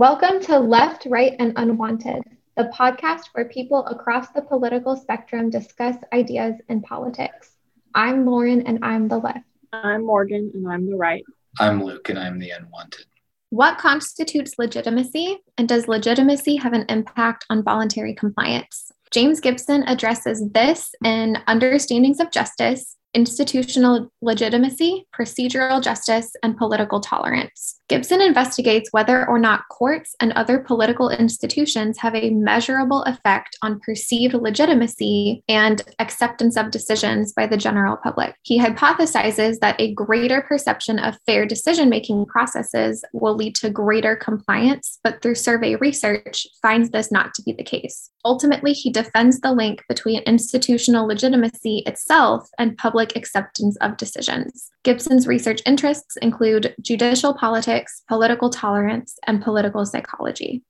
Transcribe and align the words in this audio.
Welcome 0.00 0.40
to 0.44 0.58
Left, 0.58 1.06
Right, 1.10 1.36
and 1.38 1.52
Unwanted, 1.56 2.22
the 2.56 2.72
podcast 2.74 3.24
where 3.32 3.44
people 3.44 3.84
across 3.84 4.30
the 4.30 4.40
political 4.40 4.96
spectrum 4.96 5.50
discuss 5.50 5.94
ideas 6.14 6.54
in 6.70 6.80
politics. 6.80 7.50
I'm 7.94 8.24
Lauren, 8.24 8.66
and 8.66 8.82
I'm 8.82 9.08
the 9.08 9.18
left. 9.18 9.44
I'm 9.74 10.06
Morgan, 10.06 10.52
and 10.54 10.66
I'm 10.66 10.88
the 10.88 10.96
right. 10.96 11.22
I'm 11.58 11.84
Luke, 11.84 12.08
and 12.08 12.18
I'm 12.18 12.38
the 12.38 12.48
unwanted. 12.48 13.04
What 13.50 13.76
constitutes 13.76 14.54
legitimacy, 14.58 15.36
and 15.58 15.68
does 15.68 15.86
legitimacy 15.86 16.56
have 16.56 16.72
an 16.72 16.86
impact 16.88 17.44
on 17.50 17.62
voluntary 17.62 18.14
compliance? 18.14 18.90
James 19.10 19.38
Gibson 19.38 19.82
addresses 19.82 20.42
this 20.52 20.94
in 21.04 21.36
Understandings 21.46 22.20
of 22.20 22.30
Justice 22.30 22.96
institutional 23.14 24.10
legitimacy, 24.22 25.06
procedural 25.14 25.82
justice, 25.82 26.32
and 26.42 26.56
political 26.56 27.00
tolerance. 27.00 27.80
Gibson 27.88 28.20
investigates 28.20 28.92
whether 28.92 29.28
or 29.28 29.38
not 29.38 29.66
courts 29.68 30.14
and 30.20 30.32
other 30.34 30.60
political 30.60 31.10
institutions 31.10 31.98
have 31.98 32.14
a 32.14 32.30
measurable 32.30 33.02
effect 33.02 33.56
on 33.62 33.80
perceived 33.80 34.34
legitimacy 34.34 35.42
and 35.48 35.82
acceptance 35.98 36.56
of 36.56 36.70
decisions 36.70 37.32
by 37.32 37.46
the 37.46 37.56
general 37.56 37.96
public. 37.96 38.36
He 38.42 38.60
hypothesizes 38.60 39.58
that 39.58 39.80
a 39.80 39.92
greater 39.92 40.40
perception 40.42 41.00
of 41.00 41.18
fair 41.26 41.46
decision 41.46 41.88
making 41.88 42.26
processes 42.26 43.04
will 43.12 43.34
lead 43.34 43.56
to 43.56 43.70
greater 43.70 44.14
compliance, 44.14 45.00
but 45.02 45.20
through 45.20 45.34
survey 45.34 45.74
research 45.74 46.46
finds 46.62 46.90
this 46.90 47.10
not 47.10 47.34
to 47.34 47.42
be 47.42 47.52
the 47.52 47.64
case. 47.64 48.10
Ultimately, 48.24 48.72
he 48.72 48.92
defends 48.92 49.40
the 49.40 49.52
link 49.52 49.82
between 49.88 50.22
institutional 50.22 51.06
legitimacy 51.06 51.82
itself 51.86 52.48
and 52.58 52.76
public 52.76 52.99
acceptance 53.16 53.76
of 53.78 53.96
decisions. 53.96 54.70
Gibson's 54.84 55.26
research 55.26 55.60
interests 55.66 56.16
include 56.18 56.74
judicial 56.80 57.34
politics, 57.34 58.02
political 58.08 58.50
tolerance, 58.50 59.18
and 59.26 59.42
political 59.42 59.84
psychology. 59.84 60.62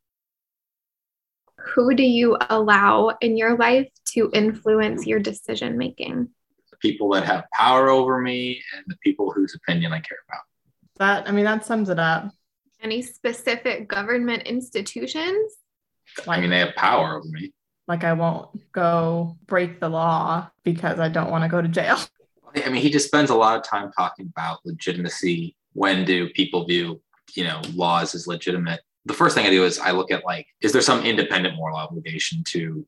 Who 1.74 1.94
do 1.94 2.02
you 2.02 2.36
allow 2.48 3.16
in 3.20 3.36
your 3.36 3.56
life 3.56 3.88
to 4.12 4.30
influence 4.32 5.06
your 5.06 5.20
decision 5.20 5.76
making? 5.76 6.28
People 6.80 7.10
that 7.10 7.24
have 7.24 7.44
power 7.52 7.90
over 7.90 8.20
me 8.20 8.62
and 8.74 8.84
the 8.86 8.96
people 9.04 9.30
whose 9.30 9.54
opinion 9.54 9.92
I 9.92 10.00
care 10.00 10.18
about. 10.28 10.42
That, 10.98 11.28
I 11.28 11.32
mean, 11.32 11.44
that 11.44 11.64
sums 11.64 11.90
it 11.90 11.98
up. 11.98 12.30
Any 12.82 13.02
specific 13.02 13.88
government 13.88 14.44
institutions? 14.44 15.52
I 16.26 16.40
mean, 16.40 16.50
they 16.50 16.58
have 16.58 16.74
power 16.76 17.16
over 17.16 17.28
me. 17.28 17.52
Like, 17.86 18.04
I 18.04 18.12
won't 18.14 18.72
go 18.72 19.36
break 19.46 19.80
the 19.80 19.88
law 19.88 20.48
because 20.64 20.98
I 20.98 21.08
don't 21.08 21.30
want 21.30 21.44
to 21.44 21.48
go 21.48 21.60
to 21.60 21.68
jail. 21.68 21.98
I 22.56 22.68
mean, 22.68 22.82
he 22.82 22.90
just 22.90 23.06
spends 23.06 23.30
a 23.30 23.34
lot 23.34 23.56
of 23.56 23.64
time 23.64 23.90
talking 23.92 24.32
about 24.36 24.60
legitimacy. 24.64 25.56
When 25.72 26.04
do 26.04 26.28
people 26.30 26.66
view, 26.66 27.00
you 27.34 27.44
know, 27.44 27.60
laws 27.74 28.14
as 28.14 28.26
legitimate? 28.26 28.80
The 29.06 29.14
first 29.14 29.34
thing 29.34 29.46
I 29.46 29.50
do 29.50 29.64
is 29.64 29.78
I 29.78 29.92
look 29.92 30.10
at 30.10 30.24
like, 30.24 30.46
is 30.60 30.72
there 30.72 30.82
some 30.82 31.04
independent 31.04 31.56
moral 31.56 31.76
obligation 31.76 32.44
to 32.48 32.86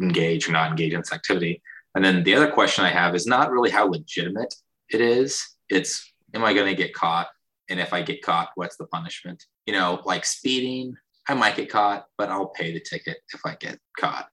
engage 0.00 0.48
or 0.48 0.52
not 0.52 0.70
engage 0.70 0.92
in 0.92 1.00
this 1.00 1.12
activity? 1.12 1.62
And 1.94 2.04
then 2.04 2.24
the 2.24 2.34
other 2.34 2.50
question 2.50 2.84
I 2.84 2.90
have 2.90 3.14
is 3.14 3.26
not 3.26 3.50
really 3.50 3.70
how 3.70 3.86
legitimate 3.88 4.54
it 4.90 5.00
is. 5.00 5.42
It's, 5.68 6.12
am 6.34 6.44
I 6.44 6.52
going 6.52 6.66
to 6.66 6.74
get 6.74 6.92
caught? 6.92 7.28
And 7.70 7.80
if 7.80 7.92
I 7.92 8.02
get 8.02 8.22
caught, 8.22 8.50
what's 8.56 8.76
the 8.76 8.86
punishment? 8.86 9.42
You 9.66 9.74
know, 9.74 10.02
like 10.04 10.24
speeding, 10.24 10.96
I 11.28 11.34
might 11.34 11.56
get 11.56 11.70
caught, 11.70 12.06
but 12.18 12.28
I'll 12.28 12.48
pay 12.48 12.72
the 12.72 12.80
ticket 12.80 13.18
if 13.32 13.40
I 13.46 13.54
get 13.54 13.78
caught. 13.98 14.28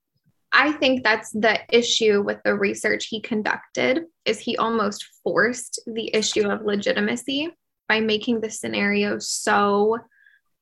I 0.54 0.74
think 0.74 1.04
that's 1.04 1.32
the 1.32 1.60
issue 1.70 2.22
with 2.22 2.40
the 2.44 2.56
research 2.56 3.06
he 3.06 3.22
conducted 3.22 4.06
is 4.26 4.40
he 4.40 4.58
almost 4.58 5.08
forced 5.24 5.82
the 5.88 6.14
issue 6.14 6.50
of 6.50 6.66
legitimacy 6.66 7.50
by 7.88 8.00
making 8.00 8.42
the 8.42 8.50
scenario 8.50 9.20
so 9.20 9.98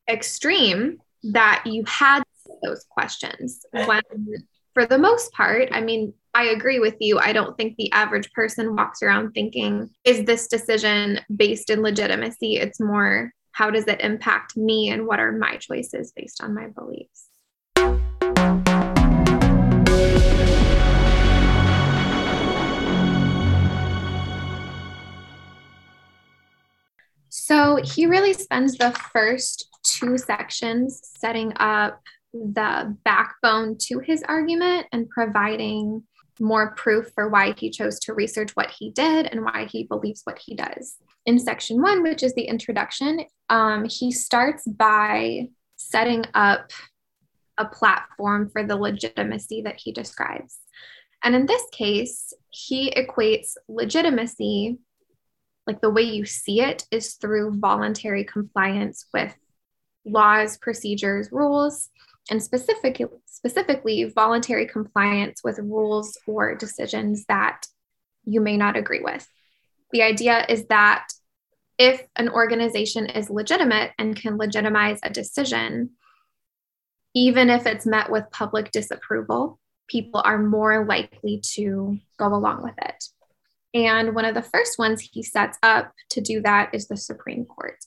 extreme 0.09 0.97
that 1.23 1.63
you 1.65 1.83
had 1.85 2.23
those 2.63 2.85
questions 2.89 3.65
when 3.71 4.01
for 4.73 4.85
the 4.85 4.97
most 4.97 5.31
part 5.33 5.69
i 5.71 5.81
mean 5.81 6.13
i 6.33 6.45
agree 6.45 6.79
with 6.79 6.95
you. 6.99 7.19
I 7.19 7.33
don't 7.33 7.55
think 7.57 7.75
the 7.75 7.91
average 7.91 8.31
person 8.33 8.75
walks 8.75 9.01
around 9.03 9.31
thinking 9.31 9.89
is 10.03 10.25
this 10.25 10.47
decision 10.47 11.19
based 11.35 11.69
in 11.69 11.81
legitimacy? 11.81 12.57
It's 12.57 12.79
more 12.79 13.31
how 13.51 13.69
does 13.69 13.87
it 13.87 14.01
impact 14.01 14.55
me 14.55 14.89
and 14.89 15.05
what 15.05 15.19
are 15.19 15.31
my 15.31 15.57
choices 15.57 16.11
based 16.15 16.41
on 16.41 16.53
my 16.53 16.67
beliefs 16.67 17.27
he 27.93 28.05
really 28.05 28.33
spends 28.33 28.77
the 28.77 28.91
first 29.11 29.69
two 29.83 30.17
sections 30.17 31.01
setting 31.17 31.53
up 31.57 32.01
the 32.33 32.95
backbone 33.03 33.77
to 33.79 33.99
his 33.99 34.23
argument 34.23 34.87
and 34.91 35.09
providing 35.09 36.03
more 36.39 36.73
proof 36.75 37.11
for 37.13 37.29
why 37.29 37.53
he 37.57 37.69
chose 37.69 37.99
to 37.99 38.13
research 38.13 38.51
what 38.55 38.71
he 38.71 38.91
did 38.91 39.27
and 39.27 39.43
why 39.43 39.67
he 39.69 39.83
believes 39.83 40.21
what 40.23 40.39
he 40.39 40.55
does. 40.55 40.95
In 41.25 41.37
section 41.39 41.81
one, 41.81 42.01
which 42.01 42.23
is 42.23 42.33
the 42.33 42.43
introduction, 42.43 43.25
um, 43.49 43.85
he 43.85 44.11
starts 44.11 44.65
by 44.65 45.49
setting 45.75 46.23
up 46.33 46.71
a 47.57 47.65
platform 47.65 48.49
for 48.49 48.63
the 48.63 48.75
legitimacy 48.75 49.61
that 49.63 49.79
he 49.83 49.91
describes. 49.91 50.59
And 51.23 51.35
in 51.35 51.45
this 51.45 51.63
case, 51.71 52.33
he 52.49 52.91
equates 52.91 53.55
legitimacy 53.67 54.77
like 55.69 55.81
the 55.81 55.89
way 55.91 56.01
you 56.01 56.25
see 56.25 56.61
it 56.61 56.83
is 56.89 57.13
through 57.13 57.59
voluntary 57.59 58.23
compliance 58.23 59.05
with 59.13 59.35
laws, 60.03 60.57
procedures, 60.57 61.29
rules, 61.31 61.91
and 62.31 62.41
specific, 62.41 62.99
specifically 63.27 64.05
voluntary 64.05 64.65
compliance 64.65 65.43
with 65.43 65.59
rules 65.59 66.17
or 66.25 66.55
decisions 66.55 67.23
that 67.25 67.67
you 68.25 68.41
may 68.41 68.57
not 68.57 68.77
agree 68.77 69.01
with. 69.03 69.27
The 69.91 70.01
idea 70.01 70.43
is 70.49 70.65
that 70.69 71.05
if 71.77 72.01
an 72.15 72.29
organization 72.29 73.05
is 73.05 73.29
legitimate 73.29 73.91
and 73.99 74.15
can 74.15 74.37
legitimize 74.37 74.99
a 75.03 75.11
decision, 75.11 75.91
even 77.13 77.51
if 77.51 77.67
it's 77.67 77.85
met 77.85 78.09
with 78.09 78.23
public 78.31 78.71
disapproval, 78.71 79.59
people 79.87 80.23
are 80.25 80.41
more 80.41 80.83
likely 80.83 81.41
to 81.53 81.99
go 82.17 82.25
along 82.33 82.63
with 82.63 82.75
it. 82.81 83.03
And 83.73 84.15
one 84.15 84.25
of 84.25 84.33
the 84.33 84.41
first 84.41 84.79
ones 84.79 85.01
he 85.01 85.21
sets 85.21 85.57
up 85.61 85.91
to 86.11 86.21
do 86.21 86.41
that 86.41 86.69
is 86.73 86.87
the 86.87 86.97
Supreme 86.97 87.45
Court. 87.45 87.77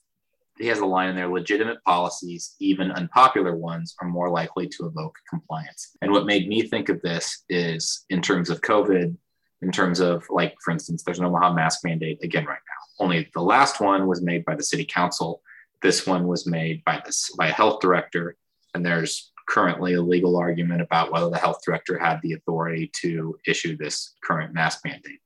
He 0.59 0.69
has 0.69 0.79
a 0.79 0.87
line 0.87 1.09
in 1.09 1.17
there 1.17 1.29
legitimate 1.29 1.83
policies, 1.85 2.55
even 2.61 2.93
unpopular 2.93 3.57
ones, 3.57 3.97
are 4.01 4.09
more 4.09 4.31
likely 4.31 4.69
to 4.69 4.87
evoke 4.87 5.17
compliance. 5.29 5.97
And 6.03 6.13
what 6.13 6.27
made 6.27 6.47
me 6.47 6.63
think 6.63 6.89
of 6.89 7.01
this 7.03 7.43
is 7.49 8.05
in 8.11 8.23
terms 8.23 8.51
of 8.51 8.61
COVID, 8.61 9.17
in 9.63 9.73
terms 9.73 9.99
of, 10.01 10.25
like, 10.31 10.55
for 10.63 10.71
instance, 10.71 11.03
there's 11.03 11.19
an 11.19 11.25
Omaha 11.25 11.55
mask 11.55 11.81
mandate 11.85 12.19
again 12.23 12.45
right 12.45 12.55
now. 12.55 13.05
Only 13.05 13.29
the 13.35 13.43
last 13.43 13.81
one 13.81 14.07
was 14.07 14.23
made 14.23 14.45
by 14.45 14.55
the 14.55 14.63
city 14.63 14.85
council. 14.85 15.43
This 15.81 16.07
one 16.07 16.29
was 16.29 16.47
made 16.47 16.85
by 16.85 17.01
this 17.05 17.35
by 17.37 17.49
a 17.49 17.53
health 17.53 17.81
director. 17.81 18.37
And 18.75 18.85
there's 18.85 19.33
currently 19.49 19.95
a 19.95 20.03
legal 20.03 20.37
argument 20.37 20.81
about 20.81 21.13
whether 21.13 21.29
the 21.29 21.39
health 21.39 21.61
director 21.65 21.99
had 21.99 22.21
the 22.23 22.35
authority 22.35 22.91
to 23.01 23.37
issue 23.47 23.77
this 23.77 24.15
current 24.23 24.55
mask 24.55 24.81
mandate. 24.85 25.21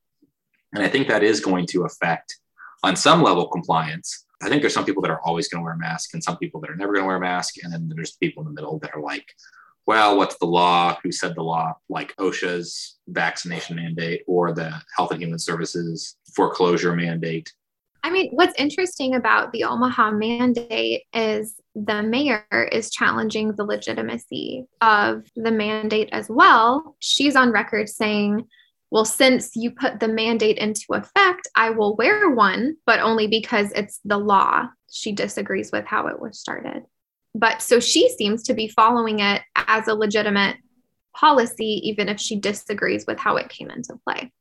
And 0.76 0.84
I 0.84 0.88
think 0.88 1.09
that 1.09 1.22
is 1.22 1.41
going 1.41 1.66
to 1.69 1.84
affect, 1.84 2.37
on 2.82 2.97
some 2.97 3.22
level, 3.22 3.48
compliance. 3.48 4.26
I 4.42 4.50
think 4.50 4.60
there's 4.60 4.75
some 4.75 4.84
people 4.84 5.00
that 5.03 5.10
are 5.10 5.22
always 5.25 5.48
going 5.48 5.62
to 5.62 5.64
wear 5.64 5.72
a 5.72 5.78
mask 5.78 6.12
and 6.12 6.22
some 6.22 6.37
people 6.37 6.60
that 6.60 6.70
are 6.70 6.76
never 6.76 6.92
going 6.92 7.04
to 7.04 7.06
wear 7.06 7.16
a 7.16 7.20
mask. 7.20 7.54
And 7.62 7.72
then 7.72 7.91
there's 7.94 8.12
people 8.12 8.42
in 8.42 8.48
the 8.48 8.54
middle 8.54 8.78
that 8.81 8.94
are 8.94 9.00
like, 9.00 9.25
well, 9.86 10.19
what's 10.19 10.36
the 10.36 10.47
law? 10.47 10.98
Who 11.03 11.10
said 11.10 11.34
the 11.34 11.42
law? 11.42 11.75
Like 11.88 12.15
OSHA's 12.16 12.98
vaccination 13.09 13.76
mandate 13.76 14.22
or 14.26 14.53
the 14.53 14.82
Health 14.94 15.12
and 15.12 15.22
Human 15.22 15.38
Services 15.38 16.16
foreclosure 16.34 16.94
mandate. 16.94 17.50
I 18.03 18.10
mean, 18.10 18.31
what's 18.32 18.54
interesting 18.59 19.15
about 19.15 19.53
the 19.53 19.65
Omaha 19.65 20.10
mandate 20.10 21.04
is 21.15 21.59
the 21.74 22.03
mayor 22.03 22.45
is 22.71 22.91
challenging 22.91 23.53
the 23.53 23.65
legitimacy 23.65 24.66
of 24.83 25.24
the 25.34 25.50
mandate 25.50 26.10
as 26.12 26.28
well. 26.28 26.97
She's 26.98 27.34
on 27.34 27.50
record 27.50 27.89
saying, 27.89 28.47
well, 28.97 29.04
since 29.04 29.54
you 29.54 29.72
put 29.72 30.01
the 30.01 30.09
mandate 30.09 30.57
into 30.57 30.87
effect, 30.93 31.48
I 31.54 31.69
will 31.69 31.97
wear 31.97 32.31
one, 32.31 32.78
but 32.87 32.98
only 32.98 33.27
because 33.27 33.71
it's 33.72 34.01
the 34.07 34.16
law. 34.16 34.71
She 34.91 35.13
disagrees 35.13 35.71
with 35.71 35.84
how 35.84 36.07
it 36.07 36.19
was 36.19 36.41
started. 36.41 36.83
But 37.34 37.60
so 37.60 37.78
she 37.78 38.09
seems 38.09 38.45
to 38.45 38.54
be 38.54 38.69
following 38.69 39.19
it 39.19 39.43
as 39.54 39.87
a 39.87 39.95
legitimate 39.95 40.57
policy, 41.15 41.83
even 41.87 42.09
if 42.09 42.19
she 42.19 42.37
disagrees 42.37 43.04
with 43.07 43.19
how 43.19 43.37
it 43.37 43.51
came 43.51 43.69
into 43.69 44.01
play. 44.03 44.33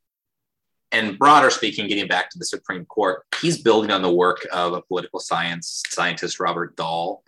And 0.90 1.18
broader 1.18 1.50
speaking, 1.50 1.86
getting 1.86 2.08
back 2.08 2.30
to 2.30 2.38
the 2.38 2.46
Supreme 2.46 2.86
Court, 2.86 3.24
he's 3.42 3.60
building 3.60 3.90
on 3.90 4.00
the 4.00 4.10
work 4.10 4.46
of 4.54 4.72
a 4.72 4.80
political 4.80 5.20
science 5.20 5.82
scientist, 5.90 6.40
Robert 6.40 6.76
Dahl, 6.76 7.22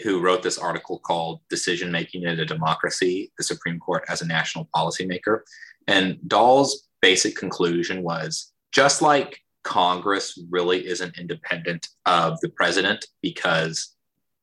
who 0.00 0.20
wrote 0.20 0.42
this 0.42 0.58
article 0.58 0.98
called 0.98 1.42
Decision 1.48 1.92
Making 1.92 2.24
in 2.24 2.40
a 2.40 2.44
Democracy, 2.44 3.30
the 3.38 3.44
Supreme 3.44 3.78
Court 3.78 4.02
as 4.08 4.20
a 4.20 4.26
National 4.26 4.68
Policymaker. 4.74 5.42
And 5.86 6.18
Dahl's 6.26 6.88
basic 7.00 7.36
conclusion 7.36 8.02
was 8.02 8.52
just 8.72 9.02
like 9.02 9.38
Congress 9.64 10.38
really 10.50 10.86
isn't 10.86 11.18
independent 11.18 11.88
of 12.06 12.40
the 12.40 12.48
president 12.48 13.06
because 13.20 13.94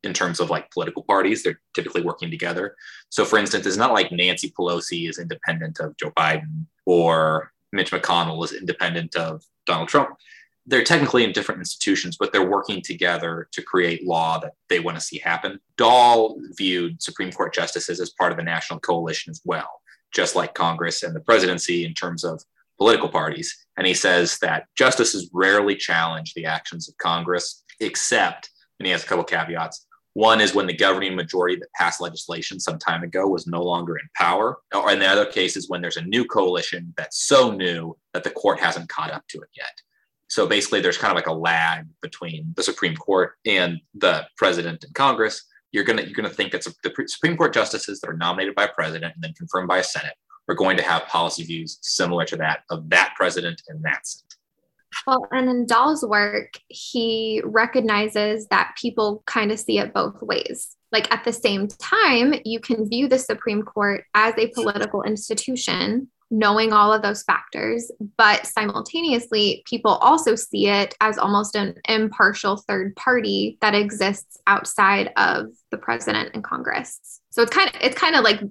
in 0.03 0.13
terms 0.13 0.39
of 0.39 0.49
like 0.49 0.71
political 0.71 1.03
parties. 1.03 1.43
They're 1.43 1.59
typically 1.75 2.01
working 2.01 2.29
together. 2.29 2.75
So, 3.09 3.25
for 3.25 3.37
instance, 3.37 3.65
it's 3.65 3.77
not 3.77 3.93
like 3.93 4.11
Nancy 4.11 4.51
Pelosi 4.57 5.09
is 5.09 5.19
independent 5.19 5.79
of 5.79 5.97
Joe 5.97 6.11
Biden 6.11 6.65
or 6.85 7.51
Mitch 7.71 7.91
McConnell 7.91 8.43
is 8.43 8.53
independent 8.53 9.15
of 9.15 9.43
Donald 9.65 9.89
Trump. 9.89 10.09
They're 10.65 10.83
technically 10.83 11.23
in 11.23 11.31
different 11.31 11.59
institutions, 11.59 12.15
but 12.19 12.31
they're 12.31 12.47
working 12.47 12.81
together 12.81 13.47
to 13.53 13.61
create 13.61 14.05
law 14.05 14.39
that 14.39 14.53
they 14.69 14.79
want 14.79 14.97
to 14.97 15.01
see 15.01 15.17
happen. 15.17 15.59
Dahl 15.77 16.39
viewed 16.57 17.01
Supreme 17.01 17.31
Court 17.31 17.53
justices 17.53 17.99
as 17.99 18.11
part 18.11 18.31
of 18.31 18.37
the 18.37 18.43
national 18.43 18.79
coalition 18.79 19.31
as 19.31 19.41
well, 19.43 19.81
just 20.13 20.35
like 20.35 20.53
Congress 20.53 21.03
and 21.03 21.15
the 21.15 21.19
presidency 21.19 21.85
in 21.85 21.93
terms 21.93 22.23
of 22.23 22.43
political 22.77 23.09
parties. 23.09 23.65
And 23.77 23.85
he 23.85 23.93
says 23.93 24.39
that 24.39 24.65
justices 24.75 25.29
rarely 25.33 25.75
challenge 25.75 26.33
the 26.33 26.45
actions 26.45 26.87
of 26.89 26.97
Congress, 26.97 27.63
except, 27.79 28.49
and 28.79 28.85
he 28.85 28.91
has 28.91 29.03
a 29.03 29.07
couple 29.07 29.23
caveats, 29.23 29.85
one 30.13 30.41
is 30.41 30.55
when 30.55 30.67
the 30.67 30.73
governing 30.73 31.15
majority 31.15 31.55
that 31.57 31.71
passed 31.73 32.01
legislation 32.01 32.59
some 32.59 32.79
time 32.79 33.03
ago 33.03 33.27
was 33.27 33.47
no 33.47 33.61
longer 33.61 33.97
in 33.97 34.09
power. 34.15 34.57
Or 34.73 34.91
in 34.91 34.99
the 34.99 35.07
other 35.07 35.25
case 35.25 35.55
is 35.55 35.69
when 35.69 35.81
there's 35.81 35.97
a 35.97 36.01
new 36.01 36.25
coalition 36.25 36.93
that's 36.97 37.25
so 37.25 37.51
new 37.51 37.95
that 38.13 38.23
the 38.23 38.31
court 38.31 38.59
hasn't 38.59 38.89
caught 38.89 39.11
up 39.11 39.23
to 39.29 39.37
it 39.39 39.49
yet. 39.55 39.81
So 40.27 40.45
basically, 40.45 40.81
there's 40.81 40.97
kind 40.97 41.11
of 41.11 41.15
like 41.15 41.27
a 41.27 41.33
lag 41.33 41.87
between 42.01 42.53
the 42.55 42.63
Supreme 42.63 42.95
Court 42.95 43.33
and 43.45 43.79
the 43.95 44.27
president 44.37 44.83
and 44.83 44.93
Congress. 44.93 45.43
You're 45.71 45.83
gonna 45.83 46.01
you're 46.01 46.13
gonna 46.13 46.29
think 46.29 46.51
that 46.51 46.65
the 46.83 46.93
Supreme 47.07 47.37
Court 47.37 47.53
justices 47.53 47.99
that 47.99 48.09
are 48.09 48.17
nominated 48.17 48.55
by 48.55 48.65
a 48.65 48.73
president 48.73 49.13
and 49.15 49.23
then 49.23 49.33
confirmed 49.33 49.67
by 49.67 49.79
a 49.79 49.83
Senate 49.83 50.15
are 50.47 50.55
going 50.55 50.77
to 50.77 50.83
have 50.83 51.05
policy 51.07 51.43
views 51.43 51.77
similar 51.81 52.25
to 52.25 52.35
that 52.37 52.61
of 52.69 52.89
that 52.89 53.13
president 53.15 53.61
and 53.67 53.83
that 53.83 54.05
Senate. 54.05 54.35
Well, 55.05 55.27
and 55.31 55.49
in 55.49 55.65
Dahl's 55.65 56.03
work, 56.03 56.53
he 56.67 57.41
recognizes 57.45 58.47
that 58.47 58.75
people 58.79 59.23
kind 59.25 59.51
of 59.51 59.59
see 59.59 59.77
it 59.77 59.93
both 59.93 60.21
ways. 60.21 60.75
Like 60.91 61.13
at 61.13 61.23
the 61.23 61.33
same 61.33 61.67
time, 61.67 62.33
you 62.43 62.59
can 62.59 62.89
view 62.89 63.07
the 63.07 63.19
Supreme 63.19 63.61
Court 63.61 64.05
as 64.15 64.33
a 64.37 64.47
political 64.47 65.03
institution, 65.03 66.09
knowing 66.31 66.73
all 66.73 66.93
of 66.93 67.01
those 67.01 67.23
factors, 67.23 67.91
but 68.17 68.45
simultaneously, 68.45 69.63
people 69.65 69.91
also 69.91 70.35
see 70.35 70.67
it 70.67 70.95
as 71.01 71.17
almost 71.17 71.55
an 71.55 71.75
impartial 71.87 72.57
third 72.57 72.95
party 72.95 73.57
that 73.61 73.73
exists 73.73 74.37
outside 74.45 75.11
of 75.17 75.47
the 75.71 75.77
president 75.77 76.29
and 76.33 76.43
Congress. 76.43 77.21
So 77.31 77.41
it's 77.41 77.51
kind 77.51 77.69
of 77.69 77.75
it's 77.81 77.97
kind 77.97 78.15
of 78.15 78.23
like 78.23 78.41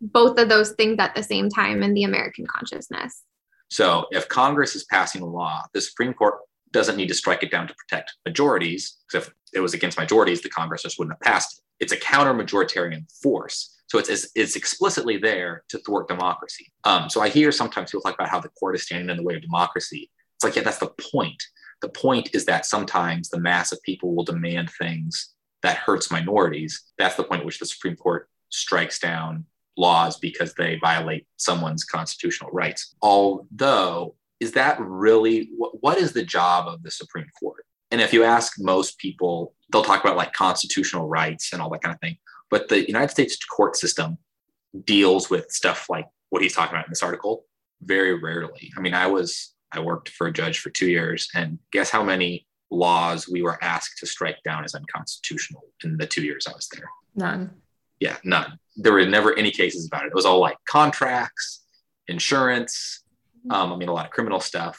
both 0.00 0.38
of 0.38 0.48
those 0.48 0.72
things 0.72 0.96
at 0.98 1.14
the 1.14 1.22
same 1.22 1.48
time 1.48 1.82
in 1.82 1.94
the 1.94 2.04
American 2.04 2.46
consciousness. 2.46 3.22
So 3.68 4.06
if 4.12 4.28
Congress 4.28 4.74
is 4.74 4.84
passing 4.84 5.22
a 5.22 5.26
law, 5.26 5.62
the 5.72 5.80
Supreme 5.80 6.14
Court 6.14 6.36
doesn't 6.72 6.96
need 6.96 7.08
to 7.08 7.14
strike 7.14 7.42
it 7.42 7.50
down 7.50 7.68
to 7.68 7.74
protect 7.74 8.14
majorities, 8.24 8.98
because 9.08 9.28
if 9.28 9.34
it 9.52 9.60
was 9.60 9.74
against 9.74 9.98
majorities, 9.98 10.42
the 10.42 10.48
Congress 10.48 10.82
just 10.82 10.98
wouldn't 10.98 11.14
have 11.14 11.20
passed 11.20 11.58
it. 11.58 11.84
It's 11.84 11.92
a 11.92 11.96
counter 11.96 12.32
majoritarian 12.32 13.10
force. 13.20 13.75
So 13.88 13.98
it's, 13.98 14.08
it's, 14.08 14.28
it's, 14.34 14.56
explicitly 14.56 15.16
there 15.16 15.62
to 15.68 15.78
thwart 15.78 16.08
democracy. 16.08 16.72
Um, 16.84 17.08
so 17.08 17.20
I 17.20 17.28
hear 17.28 17.52
sometimes 17.52 17.90
people 17.90 18.02
talk 18.02 18.14
about 18.14 18.28
how 18.28 18.40
the 18.40 18.48
court 18.48 18.74
is 18.74 18.82
standing 18.82 19.10
in 19.10 19.16
the 19.16 19.22
way 19.22 19.36
of 19.36 19.42
democracy. 19.42 20.10
It's 20.36 20.44
like, 20.44 20.56
yeah, 20.56 20.62
that's 20.62 20.78
the 20.78 20.92
point. 21.12 21.42
The 21.82 21.88
point 21.88 22.30
is 22.34 22.46
that 22.46 22.66
sometimes 22.66 23.28
the 23.28 23.38
mass 23.38 23.70
of 23.70 23.82
people 23.82 24.14
will 24.14 24.24
demand 24.24 24.70
things 24.70 25.34
that 25.62 25.76
hurts 25.76 26.10
minorities. 26.10 26.82
That's 26.98 27.16
the 27.16 27.24
point 27.24 27.40
at 27.40 27.46
which 27.46 27.58
the 27.58 27.66
Supreme 27.66 27.96
Court 27.96 28.28
strikes 28.50 28.98
down 28.98 29.44
laws 29.76 30.18
because 30.18 30.54
they 30.54 30.78
violate 30.80 31.26
someone's 31.36 31.84
constitutional 31.84 32.50
rights. 32.50 32.94
Although, 33.02 34.14
is 34.40 34.52
that 34.52 34.78
really 34.80 35.50
what, 35.56 35.82
what 35.82 35.98
is 35.98 36.12
the 36.12 36.24
job 36.24 36.66
of 36.68 36.82
the 36.82 36.90
Supreme 36.90 37.28
Court? 37.38 37.64
And 37.90 38.00
if 38.00 38.12
you 38.12 38.24
ask 38.24 38.54
most 38.58 38.98
people, 38.98 39.54
they'll 39.70 39.84
talk 39.84 40.02
about 40.02 40.16
like 40.16 40.32
constitutional 40.32 41.08
rights 41.08 41.52
and 41.52 41.62
all 41.62 41.70
that 41.70 41.82
kind 41.82 41.94
of 41.94 42.00
thing. 42.00 42.16
But 42.50 42.68
the 42.68 42.86
United 42.86 43.10
States 43.10 43.36
court 43.44 43.76
system 43.76 44.18
deals 44.84 45.30
with 45.30 45.50
stuff 45.50 45.86
like 45.88 46.06
what 46.30 46.42
he's 46.42 46.54
talking 46.54 46.74
about 46.74 46.86
in 46.86 46.90
this 46.90 47.02
article 47.02 47.44
very 47.82 48.18
rarely. 48.18 48.70
I 48.76 48.80
mean, 48.80 48.94
I 48.94 49.06
was, 49.06 49.54
I 49.72 49.80
worked 49.80 50.10
for 50.10 50.26
a 50.26 50.32
judge 50.32 50.60
for 50.60 50.70
two 50.70 50.88
years, 50.88 51.28
and 51.34 51.58
guess 51.72 51.90
how 51.90 52.02
many 52.02 52.46
laws 52.70 53.28
we 53.28 53.42
were 53.42 53.62
asked 53.62 53.98
to 53.98 54.06
strike 54.06 54.38
down 54.44 54.64
as 54.64 54.74
unconstitutional 54.74 55.64
in 55.84 55.96
the 55.96 56.06
two 56.06 56.22
years 56.22 56.46
I 56.48 56.52
was 56.52 56.68
there? 56.72 56.88
None. 57.14 57.50
Yeah, 58.00 58.16
none 58.24 58.58
there 58.76 58.92
were 58.92 59.06
never 59.06 59.36
any 59.36 59.50
cases 59.50 59.86
about 59.86 60.04
it. 60.04 60.08
It 60.08 60.14
was 60.14 60.26
all 60.26 60.38
like 60.38 60.56
contracts, 60.68 61.64
insurance. 62.08 63.02
Um, 63.50 63.72
I 63.72 63.76
mean, 63.76 63.88
a 63.88 63.92
lot 63.92 64.06
of 64.06 64.12
criminal 64.12 64.40
stuff. 64.40 64.78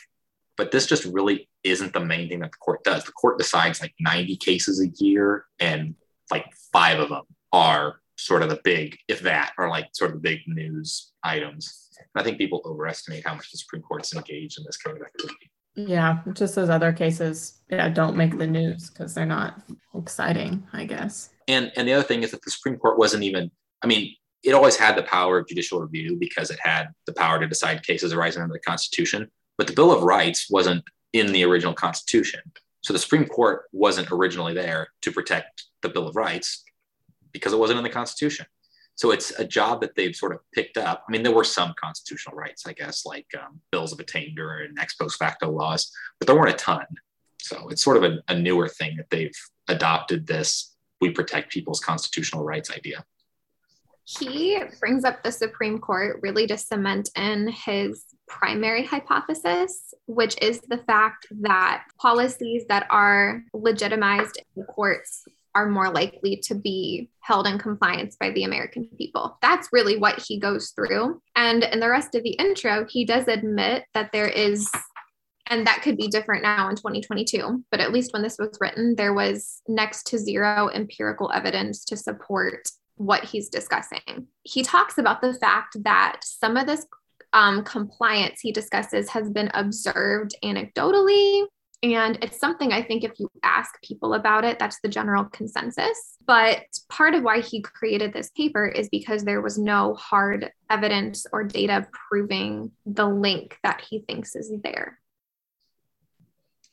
But 0.55 0.71
this 0.71 0.85
just 0.85 1.05
really 1.05 1.49
isn't 1.63 1.93
the 1.93 1.99
main 1.99 2.29
thing 2.29 2.39
that 2.39 2.51
the 2.51 2.57
court 2.57 2.83
does. 2.83 3.03
The 3.03 3.11
court 3.11 3.37
decides 3.37 3.81
like 3.81 3.93
90 3.99 4.37
cases 4.37 4.81
a 4.81 4.87
year, 5.03 5.45
and 5.59 5.95
like 6.31 6.45
five 6.73 6.99
of 6.99 7.09
them 7.09 7.23
are 7.51 7.99
sort 8.17 8.41
of 8.41 8.49
the 8.49 8.59
big, 8.63 8.97
if 9.07 9.21
that, 9.21 9.53
are 9.57 9.69
like 9.69 9.87
sort 9.93 10.11
of 10.11 10.17
the 10.17 10.21
big 10.21 10.39
news 10.47 11.11
items. 11.23 11.89
And 11.99 12.21
I 12.21 12.23
think 12.23 12.37
people 12.37 12.61
overestimate 12.65 13.25
how 13.25 13.35
much 13.35 13.51
the 13.51 13.57
Supreme 13.57 13.81
Court's 13.81 14.13
engaged 14.15 14.59
in 14.59 14.65
this 14.65 14.77
kind 14.77 14.97
of 14.97 15.03
activity. 15.03 15.51
Yeah, 15.75 16.21
just 16.33 16.55
those 16.55 16.69
other 16.69 16.91
cases, 16.91 17.59
yeah, 17.69 17.87
don't 17.89 18.17
make 18.17 18.37
the 18.37 18.47
news 18.47 18.89
because 18.89 19.13
they're 19.13 19.27
not 19.27 19.61
exciting, 19.95 20.67
I 20.73 20.85
guess. 20.85 21.29
And 21.47 21.71
and 21.75 21.87
the 21.87 21.93
other 21.93 22.03
thing 22.03 22.23
is 22.23 22.31
that 22.31 22.41
the 22.41 22.51
Supreme 22.51 22.77
Court 22.77 22.97
wasn't 22.97 23.23
even 23.23 23.51
I 23.83 23.87
mean, 23.87 24.15
it 24.43 24.53
always 24.53 24.75
had 24.75 24.95
the 24.95 25.03
power 25.03 25.37
of 25.37 25.47
judicial 25.47 25.79
review 25.79 26.15
because 26.19 26.49
it 26.49 26.59
had 26.61 26.87
the 27.05 27.13
power 27.13 27.39
to 27.39 27.47
decide 27.47 27.85
cases 27.85 28.11
arising 28.11 28.41
under 28.41 28.53
the 28.53 28.59
Constitution. 28.59 29.29
But 29.57 29.67
the 29.67 29.73
Bill 29.73 29.91
of 29.91 30.03
Rights 30.03 30.47
wasn't 30.49 30.83
in 31.13 31.31
the 31.31 31.43
original 31.43 31.73
Constitution. 31.73 32.41
So 32.81 32.93
the 32.93 32.99
Supreme 32.99 33.25
Court 33.25 33.63
wasn't 33.71 34.11
originally 34.11 34.53
there 34.53 34.87
to 35.01 35.11
protect 35.11 35.65
the 35.81 35.89
Bill 35.89 36.07
of 36.07 36.15
Rights 36.15 36.63
because 37.31 37.53
it 37.53 37.59
wasn't 37.59 37.77
in 37.77 37.83
the 37.83 37.89
Constitution. 37.89 38.45
So 38.95 39.11
it's 39.11 39.31
a 39.39 39.45
job 39.45 39.81
that 39.81 39.95
they've 39.95 40.15
sort 40.15 40.33
of 40.33 40.39
picked 40.53 40.77
up. 40.77 41.03
I 41.07 41.11
mean, 41.11 41.21
there 41.21 41.33
were 41.33 41.43
some 41.43 41.73
constitutional 41.79 42.35
rights, 42.35 42.65
I 42.65 42.73
guess, 42.73 43.05
like 43.05 43.27
um, 43.39 43.61
bills 43.71 43.93
of 43.93 43.99
attainder 43.99 44.59
and 44.59 44.77
ex 44.79 44.95
post 44.95 45.19
facto 45.19 45.51
laws, 45.51 45.91
but 46.19 46.25
there 46.25 46.35
weren't 46.35 46.53
a 46.53 46.57
ton. 46.57 46.85
So 47.39 47.69
it's 47.69 47.83
sort 47.83 47.97
of 47.97 48.03
a, 48.03 48.23
a 48.27 48.37
newer 48.37 48.67
thing 48.67 48.97
that 48.97 49.09
they've 49.11 49.35
adopted 49.67 50.25
this 50.25 50.73
we 50.99 51.11
protect 51.11 51.51
people's 51.51 51.79
constitutional 51.79 52.43
rights 52.43 52.71
idea 52.71 53.05
he 54.07 54.57
brings 54.79 55.03
up 55.03 55.21
the 55.21 55.31
Supreme 55.31 55.79
Court 55.79 56.19
really 56.21 56.47
to 56.47 56.57
cement 56.57 57.09
in 57.17 57.49
his 57.49 58.05
primary 58.25 58.85
hypothesis, 58.85 59.93
which 60.05 60.41
is 60.41 60.61
the 60.61 60.77
fact 60.77 61.27
that 61.41 61.83
policies 61.99 62.63
that 62.69 62.87
are 62.89 63.43
legitimized 63.53 64.37
in 64.37 64.61
the 64.61 64.63
courts 64.63 65.25
are 65.57 65.69
more 65.69 65.89
likely 65.89 66.37
to 66.43 66.55
be 66.55 67.09
held 67.19 67.47
in 67.47 67.57
compliance 67.57 68.15
by 68.15 68.29
the 68.31 68.43
American 68.43 68.87
people. 68.97 69.37
That's 69.41 69.69
really 69.71 69.97
what 69.97 70.19
he 70.19 70.39
goes 70.39 70.69
through. 70.69 71.21
And 71.35 71.63
in 71.63 71.79
the 71.79 71.89
rest 71.89 72.15
of 72.15 72.23
the 72.23 72.33
intro, 72.33 72.85
he 72.87 73.05
does 73.05 73.27
admit 73.27 73.85
that 73.93 74.11
there 74.11 74.27
is 74.27 74.69
and 75.49 75.65
that 75.65 75.81
could 75.81 75.95
be 75.95 76.09
different 76.09 76.43
now 76.43 76.67
in 76.67 76.75
2022 76.75 77.63
but 77.71 77.79
at 77.79 77.93
least 77.93 78.11
when 78.11 78.21
this 78.21 78.37
was 78.37 78.57
written 78.59 78.95
there 78.97 79.13
was 79.13 79.61
next 79.69 80.05
to 80.07 80.17
zero 80.17 80.69
empirical 80.73 81.31
evidence 81.31 81.85
to 81.85 81.95
support 81.95 82.67
what 82.97 83.23
he's 83.23 83.49
discussing. 83.49 84.27
He 84.43 84.63
talks 84.63 84.97
about 84.97 85.21
the 85.21 85.33
fact 85.33 85.81
that 85.83 86.19
some 86.23 86.57
of 86.57 86.67
this 86.67 86.85
um, 87.33 87.63
compliance 87.63 88.39
he 88.41 88.51
discusses 88.51 89.09
has 89.09 89.29
been 89.29 89.51
observed 89.53 90.35
anecdotally. 90.43 91.45
And 91.83 92.17
it's 92.23 92.39
something 92.39 92.73
I 92.73 92.81
think 92.81 93.03
if 93.03 93.19
you 93.19 93.29
ask 93.43 93.79
people 93.83 94.15
about 94.15 94.43
it, 94.43 94.57
that's 94.57 94.79
the 94.81 94.89
general 94.89 95.25
consensus. 95.25 96.17
But 96.25 96.63
part 96.89 97.13
of 97.13 97.23
why 97.23 97.41
he 97.41 97.61
created 97.61 98.13
this 98.13 98.31
paper 98.31 98.67
is 98.67 98.89
because 98.89 99.23
there 99.23 99.41
was 99.41 99.59
no 99.59 99.93
hard 99.93 100.51
evidence 100.69 101.27
or 101.31 101.43
data 101.43 101.87
proving 102.09 102.71
the 102.85 103.07
link 103.07 103.57
that 103.63 103.81
he 103.87 103.99
thinks 103.99 104.35
is 104.35 104.51
there. 104.63 104.99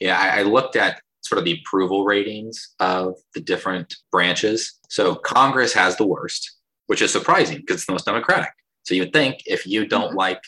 Yeah, 0.00 0.18
I, 0.18 0.40
I 0.40 0.42
looked 0.42 0.74
at 0.74 1.00
sort 1.22 1.38
of 1.38 1.44
the 1.44 1.60
approval 1.60 2.04
ratings 2.04 2.74
of 2.80 3.14
the 3.34 3.40
different 3.40 3.94
branches. 4.10 4.78
So 4.88 5.14
Congress 5.14 5.72
has 5.74 5.96
the 5.96 6.06
worst, 6.06 6.58
which 6.86 7.02
is 7.02 7.12
surprising 7.12 7.58
because 7.58 7.76
it's 7.76 7.86
the 7.86 7.92
most 7.92 8.06
democratic. 8.06 8.52
So 8.84 8.94
you 8.94 9.02
would 9.02 9.12
think 9.12 9.42
if 9.46 9.66
you 9.66 9.86
don't 9.86 10.08
mm-hmm. 10.08 10.18
like 10.18 10.42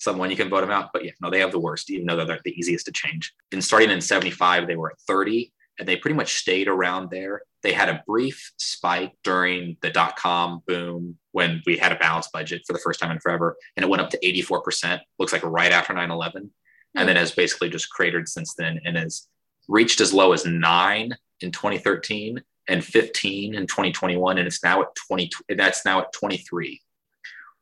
someone, 0.00 0.30
you 0.30 0.36
can 0.36 0.48
vote 0.48 0.62
them 0.62 0.70
out. 0.70 0.90
But 0.92 1.04
yeah, 1.04 1.12
no, 1.20 1.30
they 1.30 1.38
have 1.40 1.52
the 1.52 1.60
worst, 1.60 1.90
even 1.90 2.06
though 2.06 2.24
they're 2.24 2.40
the 2.44 2.58
easiest 2.58 2.86
to 2.86 2.92
change. 2.92 3.32
And 3.52 3.62
starting 3.62 3.90
in 3.90 4.00
75, 4.00 4.66
they 4.66 4.76
were 4.76 4.90
at 4.90 5.00
30, 5.06 5.52
and 5.78 5.86
they 5.86 5.96
pretty 5.96 6.16
much 6.16 6.34
stayed 6.34 6.68
around 6.68 7.10
there. 7.10 7.42
They 7.62 7.72
had 7.72 7.88
a 7.88 8.02
brief 8.06 8.52
spike 8.56 9.12
during 9.22 9.76
the 9.82 9.90
dot 9.90 10.16
com 10.16 10.62
boom 10.66 11.18
when 11.32 11.62
we 11.66 11.76
had 11.76 11.92
a 11.92 11.96
balanced 11.96 12.32
budget 12.32 12.62
for 12.66 12.72
the 12.72 12.78
first 12.78 12.98
time 12.98 13.10
in 13.10 13.20
forever, 13.20 13.56
and 13.76 13.84
it 13.84 13.88
went 13.88 14.02
up 14.02 14.10
to 14.10 14.18
84%, 14.18 15.00
looks 15.18 15.32
like 15.32 15.44
right 15.44 15.72
after 15.72 15.92
9 15.92 16.10
11. 16.10 16.50
And 16.96 17.02
hmm. 17.02 17.06
then 17.06 17.16
has 17.16 17.32
basically 17.32 17.68
just 17.68 17.90
cratered 17.90 18.28
since 18.28 18.54
then 18.54 18.80
and 18.84 18.96
has 18.96 19.28
reached 19.68 20.00
as 20.00 20.12
low 20.12 20.32
as 20.32 20.44
nine 20.44 21.16
in 21.40 21.52
2013 21.52 22.42
and 22.68 22.84
15 22.84 23.54
in 23.54 23.66
2021, 23.66 24.38
and 24.38 24.46
it's 24.46 24.62
now 24.62 24.82
at 24.82 24.94
20. 25.08 25.30
That's 25.56 25.84
now 25.84 26.00
at 26.00 26.12
23. 26.12 26.80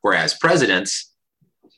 Whereas 0.01 0.33
presidents, 0.35 1.08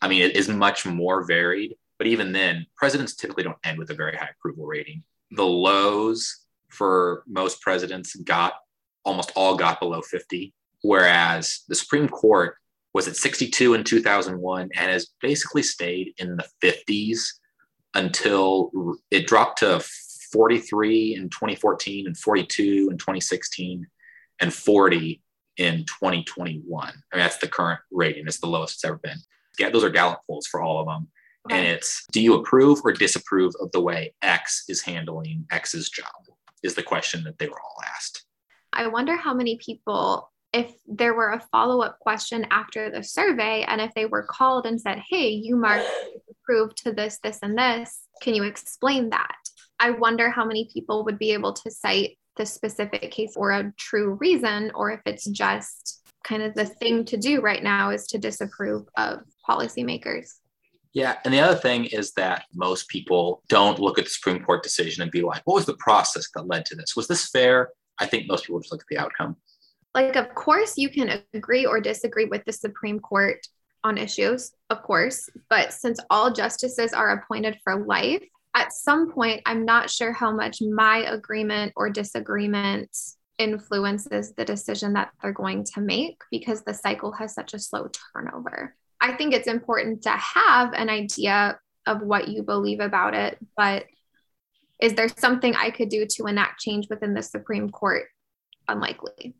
I 0.01 0.08
mean, 0.08 0.22
it 0.22 0.36
is 0.36 0.50
much 0.50 0.86
more 0.86 1.25
varied. 1.25 1.75
But 1.98 2.08
even 2.08 2.31
then, 2.31 2.65
presidents 2.75 3.15
typically 3.15 3.43
don't 3.43 3.58
end 3.63 3.77
with 3.77 3.91
a 3.91 3.96
very 3.96 4.15
high 4.15 4.29
approval 4.38 4.65
rating. 4.65 5.03
The 5.31 5.46
lows 5.46 6.46
for 6.70 7.24
most 7.27 7.62
presidents 7.62 8.15
got 8.15 8.53
almost 9.05 9.31
all 9.36 9.55
got 9.55 9.79
below 9.79 10.01
50, 10.01 10.53
whereas 10.81 11.62
the 11.67 11.75
Supreme 11.75 12.08
Court 12.08 12.55
was 12.93 13.08
at 13.08 13.15
62 13.15 13.74
in 13.74 13.84
2001 13.84 14.62
and 14.62 14.91
has 14.91 15.10
basically 15.22 15.63
stayed 15.63 16.13
in 16.17 16.38
the 16.38 16.48
50s 16.63 17.20
until 17.93 18.72
it 19.12 19.27
dropped 19.27 19.60
to 19.60 19.84
43 20.31 21.15
in 21.15 21.29
2014 21.29 22.08
and 22.08 22.17
42 22.17 22.89
in 22.91 22.98
2016 22.98 23.86
and 24.39 24.53
40 24.53 25.22
in 25.58 25.86
2021. 25.86 26.88
I 26.88 26.89
mean, 26.89 27.24
that's 27.24 27.38
the 27.38 27.48
current 27.48 27.79
rating. 27.91 28.25
It's 28.27 28.39
the 28.39 28.48
lowest 28.48 28.75
it's 28.75 28.86
ever 28.86 28.98
been. 28.98 29.17
Those 29.69 29.83
are 29.83 29.89
Gallup 29.89 30.21
polls 30.27 30.47
for 30.47 30.61
all 30.61 30.79
of 30.79 30.87
them. 30.87 31.07
Okay. 31.47 31.57
And 31.57 31.67
it's 31.67 32.05
do 32.11 32.21
you 32.21 32.35
approve 32.35 32.79
or 32.83 32.91
disapprove 32.91 33.53
of 33.59 33.71
the 33.71 33.81
way 33.81 34.13
X 34.21 34.65
is 34.69 34.81
handling 34.81 35.45
X's 35.51 35.89
job? 35.89 36.05
Is 36.63 36.75
the 36.75 36.83
question 36.83 37.23
that 37.23 37.39
they 37.39 37.47
were 37.47 37.59
all 37.59 37.81
asked. 37.95 38.23
I 38.73 38.87
wonder 38.87 39.15
how 39.15 39.33
many 39.33 39.57
people, 39.57 40.31
if 40.53 40.71
there 40.87 41.15
were 41.15 41.31
a 41.31 41.43
follow 41.51 41.81
up 41.81 41.97
question 41.99 42.45
after 42.51 42.91
the 42.91 43.03
survey, 43.03 43.65
and 43.67 43.81
if 43.81 43.93
they 43.95 44.05
were 44.05 44.23
called 44.23 44.65
and 44.65 44.79
said, 44.79 45.01
Hey, 45.09 45.29
you 45.29 45.55
marked 45.55 45.89
approved 46.29 46.77
to 46.83 46.91
this, 46.91 47.19
this, 47.23 47.39
and 47.41 47.57
this, 47.57 48.01
can 48.21 48.35
you 48.35 48.43
explain 48.43 49.09
that? 49.09 49.35
I 49.79 49.91
wonder 49.91 50.29
how 50.29 50.45
many 50.45 50.69
people 50.71 51.03
would 51.05 51.17
be 51.17 51.31
able 51.31 51.53
to 51.53 51.71
cite 51.71 52.17
the 52.37 52.45
specific 52.45 53.11
case 53.11 53.33
or 53.35 53.51
a 53.51 53.73
true 53.77 54.17
reason, 54.21 54.71
or 54.75 54.91
if 54.91 55.01
it's 55.05 55.25
just 55.25 56.01
kind 56.23 56.43
of 56.43 56.53
the 56.53 56.65
thing 56.65 57.03
to 57.05 57.17
do 57.17 57.41
right 57.41 57.63
now 57.63 57.89
is 57.89 58.05
to 58.07 58.17
disapprove 58.17 58.85
of 58.95 59.21
policymakers. 59.48 60.36
Yeah. 60.93 61.17
And 61.24 61.33
the 61.33 61.39
other 61.39 61.57
thing 61.57 61.86
is 61.86 62.12
that 62.13 62.45
most 62.53 62.89
people 62.89 63.43
don't 63.48 63.79
look 63.79 63.98
at 63.98 64.05
the 64.05 64.12
Supreme 64.12 64.43
Court 64.43 64.62
decision 64.62 65.01
and 65.01 65.12
be 65.12 65.21
like, 65.21 65.41
what 65.45 65.55
was 65.55 65.65
the 65.65 65.77
process 65.77 66.27
that 66.36 66.48
led 66.48 66.65
to 66.65 66.75
this? 66.75 66.95
Was 66.95 67.07
this 67.07 67.29
fair? 67.29 67.69
I 67.98 68.05
think 68.05 68.27
most 68.27 68.45
people 68.45 68.60
just 68.60 68.71
look 68.71 68.81
at 68.81 68.88
the 68.89 68.98
outcome. 68.98 69.38
Like, 69.93 70.15
of 70.15 70.33
course, 70.36 70.77
you 70.77 70.89
can 70.89 71.21
agree 71.33 71.65
or 71.65 71.79
disagree 71.79 72.25
with 72.25 72.43
the 72.45 72.53
Supreme 72.53 73.00
Court 73.00 73.45
on 73.83 73.98
issues, 73.98 74.51
of 74.69 74.83
course. 74.83 75.29
But 75.50 75.74
since 75.74 76.00
all 76.10 76.31
justices 76.31 76.93
are 76.93 77.12
appointed 77.12 77.57
for 77.63 77.86
life, 77.86 78.24
at 78.53 78.74
some 78.74 79.12
point, 79.12 79.41
I'm 79.45 79.65
not 79.65 79.89
sure 79.89 80.12
how 80.12 80.31
much 80.31 80.62
my 80.62 80.98
agreement 80.98 81.74
or 81.75 81.89
disagreement 81.89 82.89
influences 83.38 84.33
the 84.33 84.45
decision 84.45 84.93
that 84.93 85.12
they're 85.21 85.31
going 85.31 85.63
to 85.74 85.81
make 85.81 86.21
because 86.31 86.63
the 86.63 86.74
cycle 86.74 87.12
has 87.13 87.33
such 87.33 87.53
a 87.53 87.60
slow 87.60 87.89
turnover. 88.13 88.75
I 89.01 89.13
think 89.13 89.34
it's 89.34 89.48
important 89.48 90.03
to 90.03 90.12
have 90.12 90.74
an 90.74 90.89
idea 90.89 91.60
of 91.88 92.01
what 92.01 92.27
you 92.27 92.43
believe 92.43 92.79
about 92.79 93.15
it, 93.15 93.38
but 93.58 93.86
is 94.79 94.93
there 94.93 95.10
something 95.10 95.55
I 95.55 95.72
could 95.72 95.89
do 95.89 96.05
to 96.05 96.25
enact 96.27 96.62
change 96.62 96.88
within 96.89 97.13
the 97.13 97.24
Supreme 97.24 97.70
Court? 97.70 98.05
Unlikely. 98.67 99.36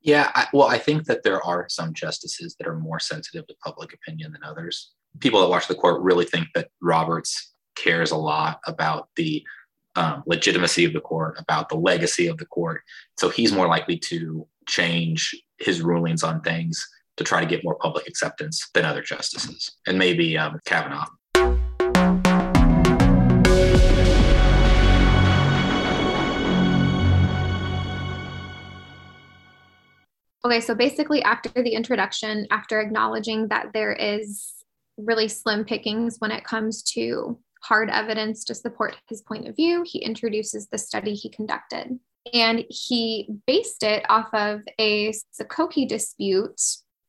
Yeah, 0.00 0.30
I, 0.34 0.46
well, 0.52 0.68
I 0.68 0.78
think 0.78 1.04
that 1.04 1.22
there 1.24 1.42
are 1.42 1.66
some 1.68 1.92
justices 1.92 2.54
that 2.58 2.68
are 2.68 2.78
more 2.78 3.00
sensitive 3.00 3.46
to 3.48 3.54
public 3.64 3.92
opinion 3.92 4.32
than 4.32 4.44
others. 4.44 4.92
People 5.20 5.40
that 5.40 5.48
watch 5.48 5.66
the 5.66 5.74
court 5.74 6.02
really 6.02 6.24
think 6.24 6.48
that 6.54 6.68
Roberts 6.80 7.52
cares 7.74 8.10
a 8.10 8.16
lot 8.16 8.60
about 8.66 9.08
the 9.16 9.44
um, 9.96 10.22
legitimacy 10.26 10.84
of 10.84 10.92
the 10.92 11.00
court, 11.00 11.36
about 11.38 11.68
the 11.68 11.76
legacy 11.76 12.26
of 12.26 12.36
the 12.36 12.46
court. 12.46 12.82
So 13.18 13.28
he's 13.28 13.52
more 13.52 13.66
likely 13.66 13.96
to 13.98 14.46
change 14.66 15.34
his 15.58 15.82
rulings 15.82 16.22
on 16.22 16.40
things 16.42 16.86
to 17.16 17.24
try 17.24 17.40
to 17.40 17.46
get 17.46 17.64
more 17.64 17.76
public 17.76 18.08
acceptance 18.08 18.68
than 18.74 18.84
other 18.84 19.02
justices, 19.02 19.70
and 19.86 19.98
maybe 19.98 20.36
um, 20.36 20.58
Kavanaugh. 20.64 21.06
Okay, 30.46 30.60
so 30.60 30.74
basically, 30.74 31.22
after 31.22 31.48
the 31.62 31.70
introduction, 31.70 32.46
after 32.50 32.78
acknowledging 32.78 33.48
that 33.48 33.68
there 33.72 33.94
is 33.94 34.52
really 34.98 35.26
slim 35.26 35.64
pickings 35.64 36.16
when 36.18 36.30
it 36.30 36.44
comes 36.44 36.82
to 36.82 37.38
hard 37.62 37.88
evidence 37.88 38.44
to 38.44 38.54
support 38.54 38.96
his 39.08 39.22
point 39.22 39.48
of 39.48 39.56
view, 39.56 39.82
he 39.86 40.00
introduces 40.00 40.68
the 40.68 40.76
study 40.76 41.14
he 41.14 41.30
conducted. 41.30 41.98
And 42.34 42.64
he 42.68 43.28
based 43.46 43.82
it 43.82 44.04
off 44.08 44.28
of 44.34 44.60
a 44.78 45.12
Skokie 45.40 45.88
dispute 45.88 46.60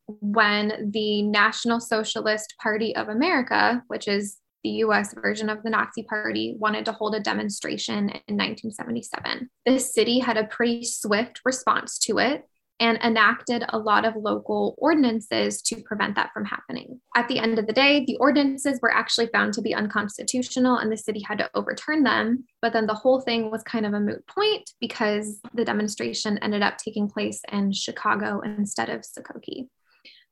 when 0.07 0.91
the 0.91 1.21
National 1.23 1.79
Socialist 1.79 2.53
Party 2.61 2.95
of 2.95 3.09
America, 3.09 3.83
which 3.87 4.07
is 4.07 4.37
the 4.63 4.69
US 4.81 5.13
version 5.13 5.49
of 5.49 5.61
the 5.63 5.69
Nazi 5.69 6.03
Party, 6.03 6.55
wanted 6.57 6.85
to 6.85 6.91
hold 6.91 7.15
a 7.15 7.19
demonstration 7.19 8.09
in 8.09 8.35
1977. 8.35 9.49
The 9.65 9.79
city 9.79 10.19
had 10.19 10.37
a 10.37 10.45
pretty 10.45 10.83
swift 10.83 11.41
response 11.45 11.99
to 11.99 12.17
it 12.17 12.45
and 12.79 12.97
enacted 13.03 13.63
a 13.69 13.77
lot 13.77 14.05
of 14.05 14.15
local 14.15 14.75
ordinances 14.77 15.61
to 15.61 15.81
prevent 15.83 16.15
that 16.15 16.31
from 16.33 16.45
happening. 16.45 16.99
At 17.15 17.27
the 17.27 17.39
end 17.39 17.57
of 17.57 17.67
the 17.67 17.73
day, 17.73 18.03
the 18.05 18.17
ordinances 18.17 18.79
were 18.81 18.93
actually 18.93 19.27
found 19.27 19.53
to 19.53 19.61
be 19.61 19.73
unconstitutional 19.73 20.77
and 20.77 20.91
the 20.91 20.97
city 20.97 21.21
had 21.21 21.37
to 21.37 21.49
overturn 21.55 22.03
them. 22.03 22.45
But 22.61 22.73
then 22.73 22.85
the 22.85 22.93
whole 22.93 23.21
thing 23.21 23.49
was 23.49 23.63
kind 23.63 23.85
of 23.85 23.93
a 23.93 23.99
moot 23.99 24.25
point 24.27 24.69
because 24.81 25.39
the 25.53 25.63
demonstration 25.63 26.37
ended 26.39 26.63
up 26.63 26.77
taking 26.77 27.07
place 27.07 27.41
in 27.51 27.71
Chicago 27.71 28.41
instead 28.41 28.89
of 28.89 29.01
Skokie. 29.01 29.67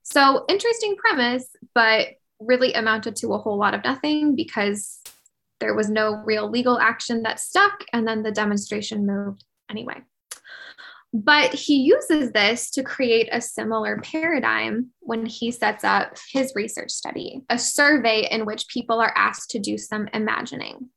So, 0.03 0.45
interesting 0.47 0.95
premise, 0.97 1.47
but 1.73 2.07
really 2.39 2.73
amounted 2.73 3.15
to 3.17 3.33
a 3.33 3.37
whole 3.37 3.57
lot 3.57 3.73
of 3.73 3.83
nothing 3.83 4.35
because 4.35 5.01
there 5.59 5.73
was 5.73 5.89
no 5.89 6.21
real 6.25 6.49
legal 6.49 6.77
action 6.77 7.23
that 7.23 7.39
stuck, 7.39 7.85
and 7.93 8.07
then 8.07 8.21
the 8.21 8.31
demonstration 8.31 9.07
moved 9.07 9.45
anyway. 9.69 10.01
But 11.13 11.53
he 11.53 11.77
uses 11.77 12.31
this 12.31 12.71
to 12.71 12.83
create 12.83 13.29
a 13.31 13.39
similar 13.39 13.99
paradigm 14.01 14.89
when 14.99 15.25
he 15.25 15.51
sets 15.51 15.83
up 15.83 16.17
his 16.31 16.53
research 16.55 16.89
study, 16.91 17.43
a 17.49 17.57
survey 17.57 18.27
in 18.29 18.45
which 18.45 18.67
people 18.67 18.99
are 18.99 19.13
asked 19.15 19.51
to 19.51 19.59
do 19.59 19.77
some 19.77 20.09
imagining. 20.13 20.89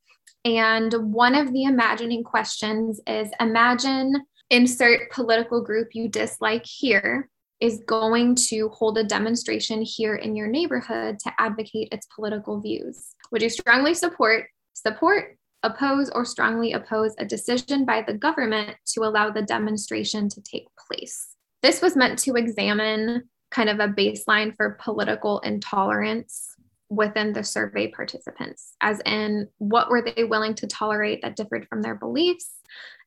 And 0.44 0.92
one 1.12 1.34
of 1.34 1.52
the 1.52 1.64
imagining 1.64 2.24
questions 2.24 3.00
is 3.06 3.28
imagine 3.40 4.14
insert 4.48 5.10
political 5.10 5.60
group 5.60 5.88
you 5.92 6.08
dislike 6.08 6.64
here 6.64 7.28
is 7.60 7.82
going 7.86 8.34
to 8.34 8.68
hold 8.68 8.98
a 8.98 9.04
demonstration 9.04 9.82
here 9.82 10.16
in 10.16 10.36
your 10.36 10.46
neighborhood 10.46 11.18
to 11.20 11.32
advocate 11.38 11.88
its 11.92 12.06
political 12.14 12.60
views. 12.60 13.14
Would 13.30 13.42
you 13.42 13.48
strongly 13.48 13.94
support, 13.94 14.46
support, 14.74 15.38
oppose, 15.62 16.10
or 16.10 16.24
strongly 16.24 16.72
oppose 16.72 17.14
a 17.18 17.24
decision 17.24 17.84
by 17.84 18.02
the 18.02 18.14
government 18.14 18.76
to 18.94 19.00
allow 19.04 19.30
the 19.30 19.42
demonstration 19.42 20.28
to 20.28 20.42
take 20.42 20.66
place? 20.88 21.34
This 21.62 21.80
was 21.80 21.96
meant 21.96 22.18
to 22.20 22.34
examine 22.34 23.24
kind 23.50 23.70
of 23.70 23.80
a 23.80 23.88
baseline 23.88 24.54
for 24.56 24.78
political 24.80 25.40
intolerance 25.40 26.54
within 26.88 27.32
the 27.32 27.42
survey 27.42 27.88
participants, 27.88 28.74
as 28.80 29.00
in 29.06 29.48
what 29.58 29.90
were 29.90 30.02
they 30.02 30.24
willing 30.24 30.54
to 30.54 30.66
tolerate 30.66 31.22
that 31.22 31.36
differed 31.36 31.66
from 31.68 31.82
their 31.82 31.94
beliefs 31.94 32.52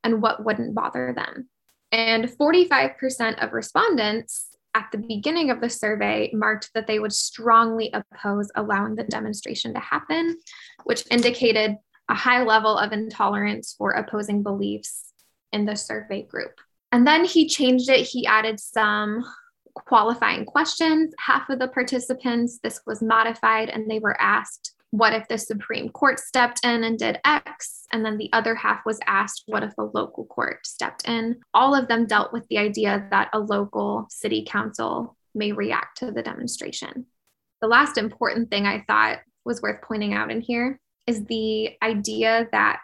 and 0.03 0.21
what 0.21 0.43
wouldn't 0.43 0.75
bother 0.75 1.13
them. 1.15 1.49
And 1.91 2.25
45% 2.25 3.43
of 3.43 3.53
respondents 3.53 4.55
at 4.75 4.87
the 4.91 4.99
beginning 4.99 5.49
of 5.49 5.61
the 5.61 5.69
survey 5.69 6.29
marked 6.33 6.69
that 6.75 6.85
they 6.85 6.99
would 6.99 7.13
strongly 7.13 7.91
oppose 7.93 8.51
allowing 8.55 8.95
the 8.95 9.03
demonstration 9.03 9.73
to 9.73 9.79
happen, 9.79 10.37
which 10.83 11.05
indicated 11.09 11.77
a 12.09 12.13
high 12.13 12.43
level 12.43 12.77
of 12.77 12.91
intolerance 12.91 13.75
for 13.77 13.91
opposing 13.91 14.43
beliefs 14.43 15.13
in 15.51 15.65
the 15.65 15.75
survey 15.75 16.23
group. 16.23 16.59
And 16.91 17.05
then 17.05 17.25
he 17.25 17.47
changed 17.47 17.89
it. 17.89 18.07
He 18.07 18.25
added 18.25 18.59
some 18.59 19.23
qualifying 19.73 20.45
questions. 20.45 21.13
Half 21.19 21.49
of 21.49 21.59
the 21.59 21.67
participants, 21.67 22.59
this 22.61 22.81
was 22.85 23.01
modified, 23.01 23.69
and 23.69 23.89
they 23.89 23.99
were 23.99 24.19
asked 24.19 24.73
what 24.91 25.13
if 25.13 25.27
the 25.27 25.37
Supreme 25.37 25.89
Court 25.89 26.19
stepped 26.19 26.65
in 26.65 26.83
and 26.83 26.97
did 26.97 27.19
X? 27.23 27.85
And 27.91 28.03
then 28.03 28.17
the 28.17 28.29
other 28.33 28.55
half 28.55 28.81
was 28.85 28.99
asked, 29.05 29.43
what 29.45 29.63
if 29.63 29.73
a 29.77 29.83
local 29.83 30.25
court 30.25 30.65
stepped 30.65 31.07
in? 31.07 31.39
All 31.53 31.75
of 31.75 31.87
them 31.87 32.07
dealt 32.07 32.33
with 32.33 32.47
the 32.47 32.57
idea 32.57 33.07
that 33.11 33.29
a 33.33 33.39
local 33.39 34.07
city 34.09 34.45
council 34.47 35.15
may 35.35 35.51
react 35.51 35.97
to 35.99 36.11
the 36.11 36.23
demonstration. 36.23 37.05
The 37.61 37.67
last 37.67 37.97
important 37.97 38.49
thing 38.49 38.65
I 38.65 38.83
thought 38.87 39.19
was 39.45 39.61
worth 39.61 39.81
pointing 39.81 40.13
out 40.13 40.31
in 40.31 40.41
here 40.41 40.79
is 41.05 41.25
the 41.25 41.71
idea 41.83 42.47
that 42.51 42.81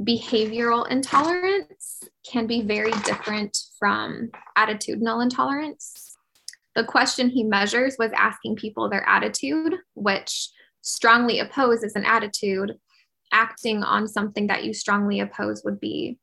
behavioral 0.00 0.88
intolerance 0.90 2.02
can 2.30 2.46
be 2.46 2.62
very 2.62 2.92
different 3.04 3.58
from 3.78 4.30
attitudinal 4.56 5.22
intolerance. 5.22 6.16
The 6.74 6.84
question 6.84 7.28
he 7.28 7.44
measures 7.44 7.96
was 7.98 8.10
asking 8.16 8.56
people 8.56 8.88
their 8.88 9.06
attitude, 9.06 9.74
which 9.94 10.48
strongly 10.82 11.38
oppose 11.38 11.82
is 11.82 11.96
an 11.96 12.04
attitude, 12.04 12.74
acting 13.32 13.82
on 13.82 14.06
something 14.06 14.48
that 14.48 14.64
you 14.64 14.74
strongly 14.74 15.20
oppose 15.20 15.62
would 15.64 15.80
be 15.80 16.18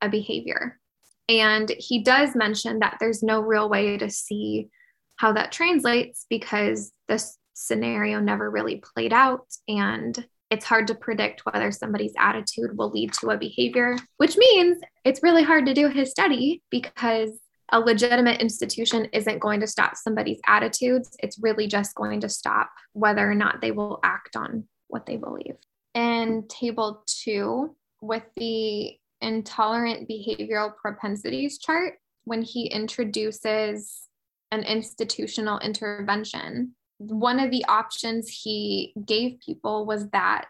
a 0.00 0.08
behavior. 0.08 0.80
And 1.28 1.70
he 1.78 2.02
does 2.02 2.34
mention 2.34 2.80
that 2.80 2.96
there's 3.00 3.22
no 3.22 3.40
real 3.40 3.68
way 3.68 3.96
to 3.98 4.10
see 4.10 4.68
how 5.16 5.32
that 5.32 5.52
translates 5.52 6.26
because 6.28 6.92
this 7.08 7.38
scenario 7.54 8.18
never 8.18 8.50
really 8.50 8.82
played 8.94 9.12
out 9.12 9.46
and 9.68 10.26
it's 10.50 10.64
hard 10.64 10.86
to 10.88 10.94
predict 10.94 11.44
whether 11.46 11.72
somebody's 11.72 12.12
attitude 12.18 12.76
will 12.76 12.90
lead 12.90 13.12
to 13.14 13.30
a 13.30 13.38
behavior, 13.38 13.96
which 14.18 14.36
means 14.36 14.80
it's 15.04 15.22
really 15.22 15.42
hard 15.42 15.66
to 15.66 15.74
do 15.74 15.88
his 15.88 16.10
study 16.10 16.62
because 16.70 17.30
a 17.72 17.80
legitimate 17.80 18.40
institution 18.40 19.06
isn't 19.12 19.38
going 19.38 19.60
to 19.60 19.66
stop 19.66 19.96
somebody's 19.96 20.40
attitudes. 20.46 21.16
It's 21.20 21.38
really 21.38 21.66
just 21.66 21.94
going 21.94 22.20
to 22.20 22.28
stop 22.28 22.70
whether 22.92 23.28
or 23.28 23.34
not 23.34 23.60
they 23.60 23.70
will 23.70 24.00
act 24.02 24.36
on 24.36 24.64
what 24.88 25.06
they 25.06 25.16
believe. 25.16 25.56
And 25.94 26.48
table 26.48 27.04
two, 27.06 27.74
with 28.00 28.24
the 28.36 28.96
intolerant 29.20 30.08
behavioral 30.08 30.76
propensities 30.76 31.58
chart, 31.58 31.94
when 32.24 32.42
he 32.42 32.66
introduces 32.66 34.08
an 34.50 34.62
institutional 34.62 35.58
intervention, 35.60 36.74
one 36.98 37.40
of 37.40 37.50
the 37.50 37.64
options 37.66 38.28
he 38.28 38.94
gave 39.06 39.40
people 39.44 39.86
was 39.86 40.08
that 40.10 40.46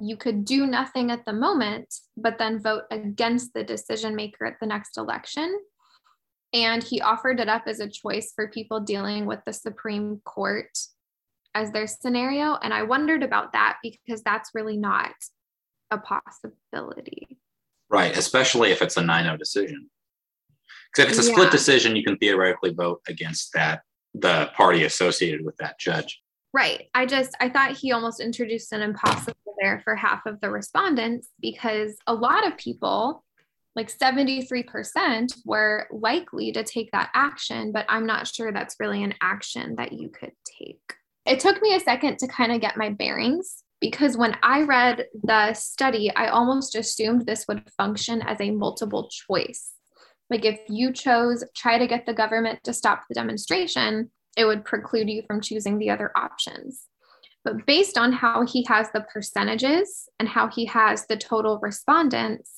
you 0.00 0.16
could 0.16 0.44
do 0.44 0.66
nothing 0.66 1.10
at 1.10 1.24
the 1.24 1.32
moment, 1.32 1.92
but 2.16 2.38
then 2.38 2.60
vote 2.60 2.84
against 2.90 3.52
the 3.52 3.64
decision 3.64 4.14
maker 4.14 4.46
at 4.46 4.60
the 4.60 4.66
next 4.66 4.96
election. 4.96 5.58
And 6.52 6.82
he 6.82 7.00
offered 7.00 7.40
it 7.40 7.48
up 7.48 7.64
as 7.66 7.80
a 7.80 7.88
choice 7.88 8.32
for 8.34 8.48
people 8.48 8.80
dealing 8.80 9.26
with 9.26 9.40
the 9.44 9.52
Supreme 9.52 10.20
Court 10.24 10.70
as 11.54 11.72
their 11.72 11.86
scenario. 11.86 12.56
And 12.62 12.72
I 12.72 12.82
wondered 12.82 13.22
about 13.22 13.52
that 13.52 13.78
because 13.82 14.22
that's 14.22 14.50
really 14.54 14.76
not 14.76 15.12
a 15.90 15.98
possibility. 15.98 17.38
Right, 17.90 18.16
especially 18.16 18.70
if 18.70 18.82
it's 18.82 18.96
a 18.96 19.02
9 19.02 19.24
0 19.24 19.36
decision. 19.36 19.90
Because 20.92 21.12
if 21.12 21.18
it's 21.18 21.26
a 21.26 21.30
yeah. 21.30 21.36
split 21.36 21.50
decision, 21.50 21.96
you 21.96 22.04
can 22.04 22.16
theoretically 22.16 22.72
vote 22.72 23.02
against 23.08 23.52
that 23.54 23.82
the 24.14 24.50
party 24.56 24.84
associated 24.84 25.44
with 25.44 25.56
that 25.58 25.78
judge. 25.78 26.20
Right. 26.52 26.88
I 26.94 27.04
just 27.06 27.36
I 27.40 27.50
thought 27.50 27.76
he 27.76 27.92
almost 27.92 28.20
introduced 28.20 28.72
an 28.72 28.82
impossible 28.82 29.36
there 29.60 29.80
for 29.84 29.94
half 29.94 30.24
of 30.26 30.40
the 30.40 30.50
respondents 30.50 31.28
because 31.40 31.96
a 32.06 32.14
lot 32.14 32.46
of 32.46 32.56
people 32.56 33.24
like 33.78 33.96
73% 33.96 35.32
were 35.46 35.86
likely 35.92 36.50
to 36.50 36.64
take 36.64 36.90
that 36.90 37.10
action, 37.14 37.70
but 37.70 37.86
I'm 37.88 38.06
not 38.06 38.26
sure 38.26 38.52
that's 38.52 38.74
really 38.80 39.04
an 39.04 39.14
action 39.22 39.76
that 39.76 39.92
you 39.92 40.08
could 40.08 40.32
take. 40.44 40.94
It 41.24 41.38
took 41.38 41.62
me 41.62 41.76
a 41.76 41.80
second 41.80 42.18
to 42.18 42.26
kind 42.26 42.50
of 42.50 42.60
get 42.60 42.76
my 42.76 42.90
bearings 42.90 43.62
because 43.80 44.16
when 44.16 44.36
I 44.42 44.62
read 44.62 45.06
the 45.22 45.54
study, 45.54 46.10
I 46.10 46.26
almost 46.26 46.74
assumed 46.74 47.24
this 47.24 47.44
would 47.46 47.70
function 47.76 48.20
as 48.22 48.40
a 48.40 48.50
multiple 48.50 49.08
choice. 49.08 49.70
Like 50.28 50.44
if 50.44 50.58
you 50.68 50.92
chose 50.92 51.44
try 51.56 51.78
to 51.78 51.86
get 51.86 52.04
the 52.04 52.12
government 52.12 52.58
to 52.64 52.72
stop 52.72 53.04
the 53.08 53.14
demonstration, 53.14 54.10
it 54.36 54.44
would 54.44 54.64
preclude 54.64 55.08
you 55.08 55.22
from 55.24 55.40
choosing 55.40 55.78
the 55.78 55.90
other 55.90 56.10
options. 56.16 56.86
But 57.44 57.64
based 57.64 57.96
on 57.96 58.12
how 58.12 58.44
he 58.44 58.64
has 58.68 58.90
the 58.90 59.06
percentages 59.12 60.08
and 60.18 60.28
how 60.28 60.48
he 60.48 60.66
has 60.66 61.06
the 61.06 61.16
total 61.16 61.60
respondents, 61.62 62.57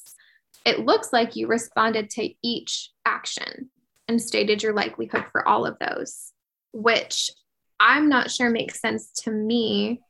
it 0.64 0.80
looks 0.80 1.12
like 1.12 1.36
you 1.36 1.46
responded 1.46 2.10
to 2.10 2.30
each 2.42 2.90
action 3.06 3.70
and 4.08 4.20
stated 4.20 4.62
your 4.62 4.72
likelihood 4.72 5.24
for 5.32 5.46
all 5.46 5.66
of 5.66 5.78
those, 5.78 6.32
which 6.72 7.30
I'm 7.78 8.08
not 8.08 8.30
sure 8.30 8.50
makes 8.50 8.80
sense 8.80 9.10
to 9.22 9.30
me 9.30 10.00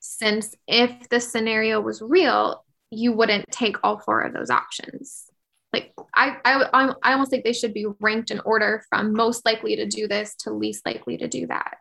since 0.00 0.54
if 0.66 1.08
the 1.08 1.20
scenario 1.20 1.80
was 1.80 2.02
real, 2.02 2.64
you 2.90 3.12
wouldn't 3.12 3.50
take 3.50 3.76
all 3.82 3.98
four 3.98 4.20
of 4.20 4.34
those 4.34 4.50
options. 4.50 5.24
Like 5.72 5.94
I, 6.14 6.36
I 6.44 6.94
i 7.02 7.12
almost 7.12 7.30
think 7.30 7.44
they 7.44 7.54
should 7.54 7.72
be 7.72 7.86
ranked 8.00 8.30
in 8.30 8.40
order 8.40 8.84
from 8.90 9.14
most 9.14 9.46
likely 9.46 9.76
to 9.76 9.86
do 9.86 10.06
this 10.06 10.34
to 10.40 10.52
least 10.52 10.84
likely 10.84 11.16
to 11.16 11.28
do 11.28 11.46
that. 11.46 11.78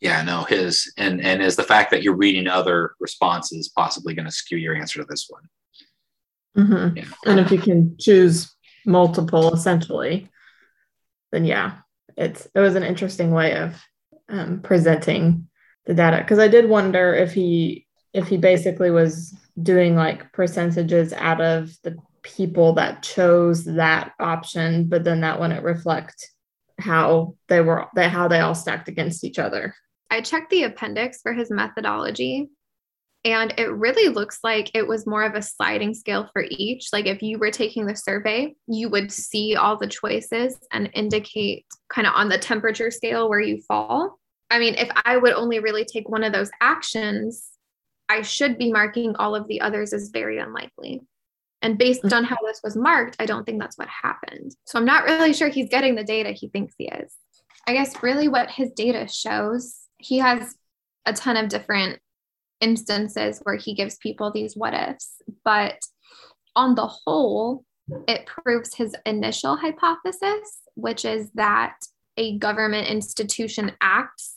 Yeah 0.00 0.22
no 0.22 0.42
his 0.42 0.92
and 0.98 1.20
and 1.22 1.40
is 1.40 1.56
the 1.56 1.62
fact 1.62 1.90
that 1.92 2.02
you're 2.02 2.16
reading 2.16 2.46
other 2.46 2.92
responses 3.00 3.70
possibly 3.74 4.14
going 4.14 4.26
to 4.26 4.32
skew 4.32 4.58
your 4.58 4.76
answer 4.76 5.00
to 5.00 5.06
this 5.08 5.26
one 5.30 5.44
mm-hmm. 6.56 6.96
yeah. 6.96 7.04
and 7.26 7.40
if 7.40 7.50
you 7.50 7.58
can 7.58 7.96
choose 7.98 8.54
multiple 8.84 9.52
essentially 9.54 10.28
then 11.30 11.44
yeah 11.44 11.78
it's 12.16 12.46
it 12.54 12.60
was 12.60 12.74
an 12.74 12.82
interesting 12.82 13.30
way 13.30 13.56
of 13.56 13.80
um, 14.28 14.60
presenting 14.60 15.48
the 15.86 15.94
data 15.94 16.18
because 16.18 16.38
i 16.38 16.48
did 16.48 16.68
wonder 16.68 17.14
if 17.14 17.32
he 17.32 17.86
if 18.12 18.28
he 18.28 18.36
basically 18.36 18.90
was 18.90 19.34
doing 19.60 19.96
like 19.96 20.32
percentages 20.32 21.12
out 21.12 21.40
of 21.40 21.70
the 21.82 21.96
people 22.22 22.74
that 22.74 23.02
chose 23.02 23.64
that 23.64 24.12
option, 24.18 24.88
but 24.88 25.04
then 25.04 25.20
that 25.20 25.40
wouldn't 25.40 25.64
reflect 25.64 26.30
how 26.78 27.36
they 27.48 27.60
were 27.60 27.86
that 27.94 28.10
how 28.10 28.28
they 28.28 28.40
all 28.40 28.54
stacked 28.54 28.88
against 28.88 29.24
each 29.24 29.38
other. 29.38 29.74
I 30.10 30.20
checked 30.20 30.50
the 30.50 30.64
appendix 30.64 31.20
for 31.22 31.32
his 31.32 31.50
methodology 31.50 32.50
and 33.24 33.54
it 33.56 33.70
really 33.70 34.08
looks 34.08 34.40
like 34.42 34.70
it 34.74 34.86
was 34.86 35.06
more 35.06 35.22
of 35.22 35.34
a 35.34 35.42
sliding 35.42 35.94
scale 35.94 36.28
for 36.32 36.44
each. 36.50 36.88
Like 36.92 37.06
if 37.06 37.22
you 37.22 37.38
were 37.38 37.52
taking 37.52 37.86
the 37.86 37.94
survey, 37.94 38.54
you 38.66 38.88
would 38.88 39.12
see 39.12 39.54
all 39.54 39.76
the 39.76 39.86
choices 39.86 40.58
and 40.72 40.90
indicate 40.92 41.64
kind 41.88 42.06
of 42.06 42.14
on 42.16 42.28
the 42.28 42.38
temperature 42.38 42.90
scale 42.90 43.28
where 43.28 43.40
you 43.40 43.62
fall. 43.68 44.18
I 44.50 44.58
mean, 44.58 44.74
if 44.74 44.90
I 45.04 45.16
would 45.16 45.34
only 45.34 45.60
really 45.60 45.84
take 45.84 46.08
one 46.08 46.24
of 46.24 46.32
those 46.32 46.50
actions, 46.60 47.50
I 48.08 48.22
should 48.22 48.58
be 48.58 48.72
marking 48.72 49.14
all 49.16 49.36
of 49.36 49.46
the 49.46 49.60
others 49.60 49.92
as 49.92 50.10
very 50.10 50.38
unlikely. 50.38 51.00
And 51.62 51.78
based 51.78 52.02
mm. 52.02 52.12
on 52.12 52.24
how 52.24 52.36
this 52.44 52.60
was 52.64 52.76
marked, 52.76 53.16
I 53.20 53.26
don't 53.26 53.44
think 53.44 53.60
that's 53.60 53.78
what 53.78 53.88
happened. 53.88 54.56
So 54.66 54.80
I'm 54.80 54.84
not 54.84 55.04
really 55.04 55.32
sure 55.32 55.48
he's 55.48 55.68
getting 55.68 55.94
the 55.94 56.02
data 56.02 56.32
he 56.32 56.48
thinks 56.48 56.74
he 56.76 56.88
is. 56.88 57.14
I 57.68 57.72
guess 57.72 58.02
really 58.02 58.26
what 58.26 58.50
his 58.50 58.72
data 58.72 59.06
shows, 59.08 59.78
he 59.98 60.18
has 60.18 60.56
a 61.06 61.12
ton 61.12 61.36
of 61.36 61.48
different 61.48 62.00
instances 62.62 63.40
where 63.42 63.56
he 63.56 63.74
gives 63.74 63.96
people 63.96 64.30
these 64.30 64.56
what 64.56 64.72
ifs, 64.72 65.20
but 65.44 65.78
on 66.56 66.74
the 66.74 66.86
whole, 66.86 67.64
it 68.08 68.26
proves 68.26 68.74
his 68.74 68.96
initial 69.04 69.56
hypothesis, 69.56 70.62
which 70.74 71.04
is 71.04 71.30
that 71.34 71.76
a 72.16 72.38
government 72.38 72.88
institution 72.88 73.72
acts, 73.80 74.36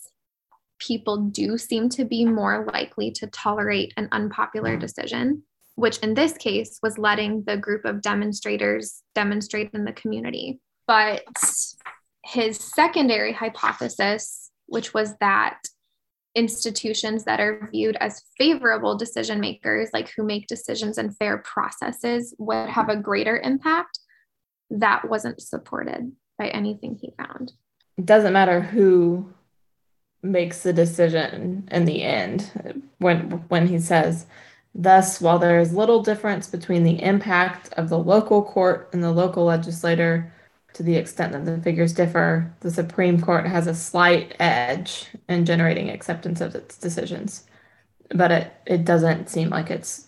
people 0.79 1.17
do 1.17 1.57
seem 1.57 1.87
to 1.89 2.03
be 2.03 2.25
more 2.25 2.67
likely 2.73 3.11
to 3.11 3.27
tolerate 3.27 3.93
an 3.95 4.09
unpopular 4.11 4.75
mm. 4.75 4.79
decision 4.79 5.43
which 5.75 5.97
in 5.99 6.13
this 6.13 6.33
case 6.33 6.79
was 6.81 6.97
letting 6.97 7.43
the 7.43 7.57
group 7.57 7.85
of 7.85 8.01
demonstrators 8.01 9.03
demonstrate 9.13 9.69
in 9.73 9.85
the 9.85 9.93
community. 9.93 10.59
But 10.87 11.23
his 12.23 12.57
secondary 12.57 13.33
hypothesis, 13.33 14.51
which 14.67 14.93
was 14.93 15.15
that 15.19 15.59
institutions 16.35 17.23
that 17.23 17.39
are 17.39 17.69
viewed 17.71 17.97
as 17.99 18.23
favorable 18.37 18.97
decision 18.97 19.39
makers, 19.39 19.89
like 19.93 20.11
who 20.15 20.23
make 20.23 20.47
decisions 20.47 20.97
in 20.97 21.11
fair 21.11 21.39
processes, 21.39 22.35
would 22.37 22.69
have 22.69 22.89
a 22.89 22.97
greater 22.97 23.39
impact, 23.39 23.99
that 24.69 25.09
wasn't 25.09 25.41
supported 25.41 26.11
by 26.37 26.47
anything 26.49 26.97
he 27.01 27.11
found. 27.17 27.53
It 27.97 28.05
doesn't 28.05 28.33
matter 28.33 28.61
who 28.61 29.33
makes 30.21 30.63
the 30.63 30.73
decision 30.73 31.67
in 31.71 31.85
the 31.85 32.01
end 32.01 32.89
when 32.97 33.43
when 33.47 33.67
he 33.67 33.79
says 33.79 34.25
Thus, 34.77 35.21
while 35.21 35.39
there 35.39 35.57
is 35.57 35.73
little 35.73 36.03
difference 36.03 36.47
between 36.47 36.83
the 36.83 37.01
impact 37.01 37.71
of 37.77 37.87
the 37.87 37.97
local 37.97 38.43
court 38.43 38.89
and 38.91 39.01
the 39.01 39.11
local 39.11 39.45
legislator 39.45 40.33
to 40.75 40.83
the 40.83 40.97
extent 40.97 41.31
that 41.31 41.45
the 41.45 41.61
figures 41.61 41.93
differ, 41.93 42.53
the 42.59 42.69
Supreme 42.69 43.21
Court 43.21 43.47
has 43.47 43.65
a 43.65 43.73
slight 43.73 44.35
edge 44.39 45.07
in 45.29 45.45
generating 45.45 45.89
acceptance 45.89 46.41
of 46.41 46.53
its 46.53 46.77
decisions. 46.77 47.45
But 48.13 48.31
it, 48.31 48.53
it 48.65 48.85
doesn't 48.85 49.29
seem 49.29 49.49
like 49.49 49.71
it's 49.71 50.07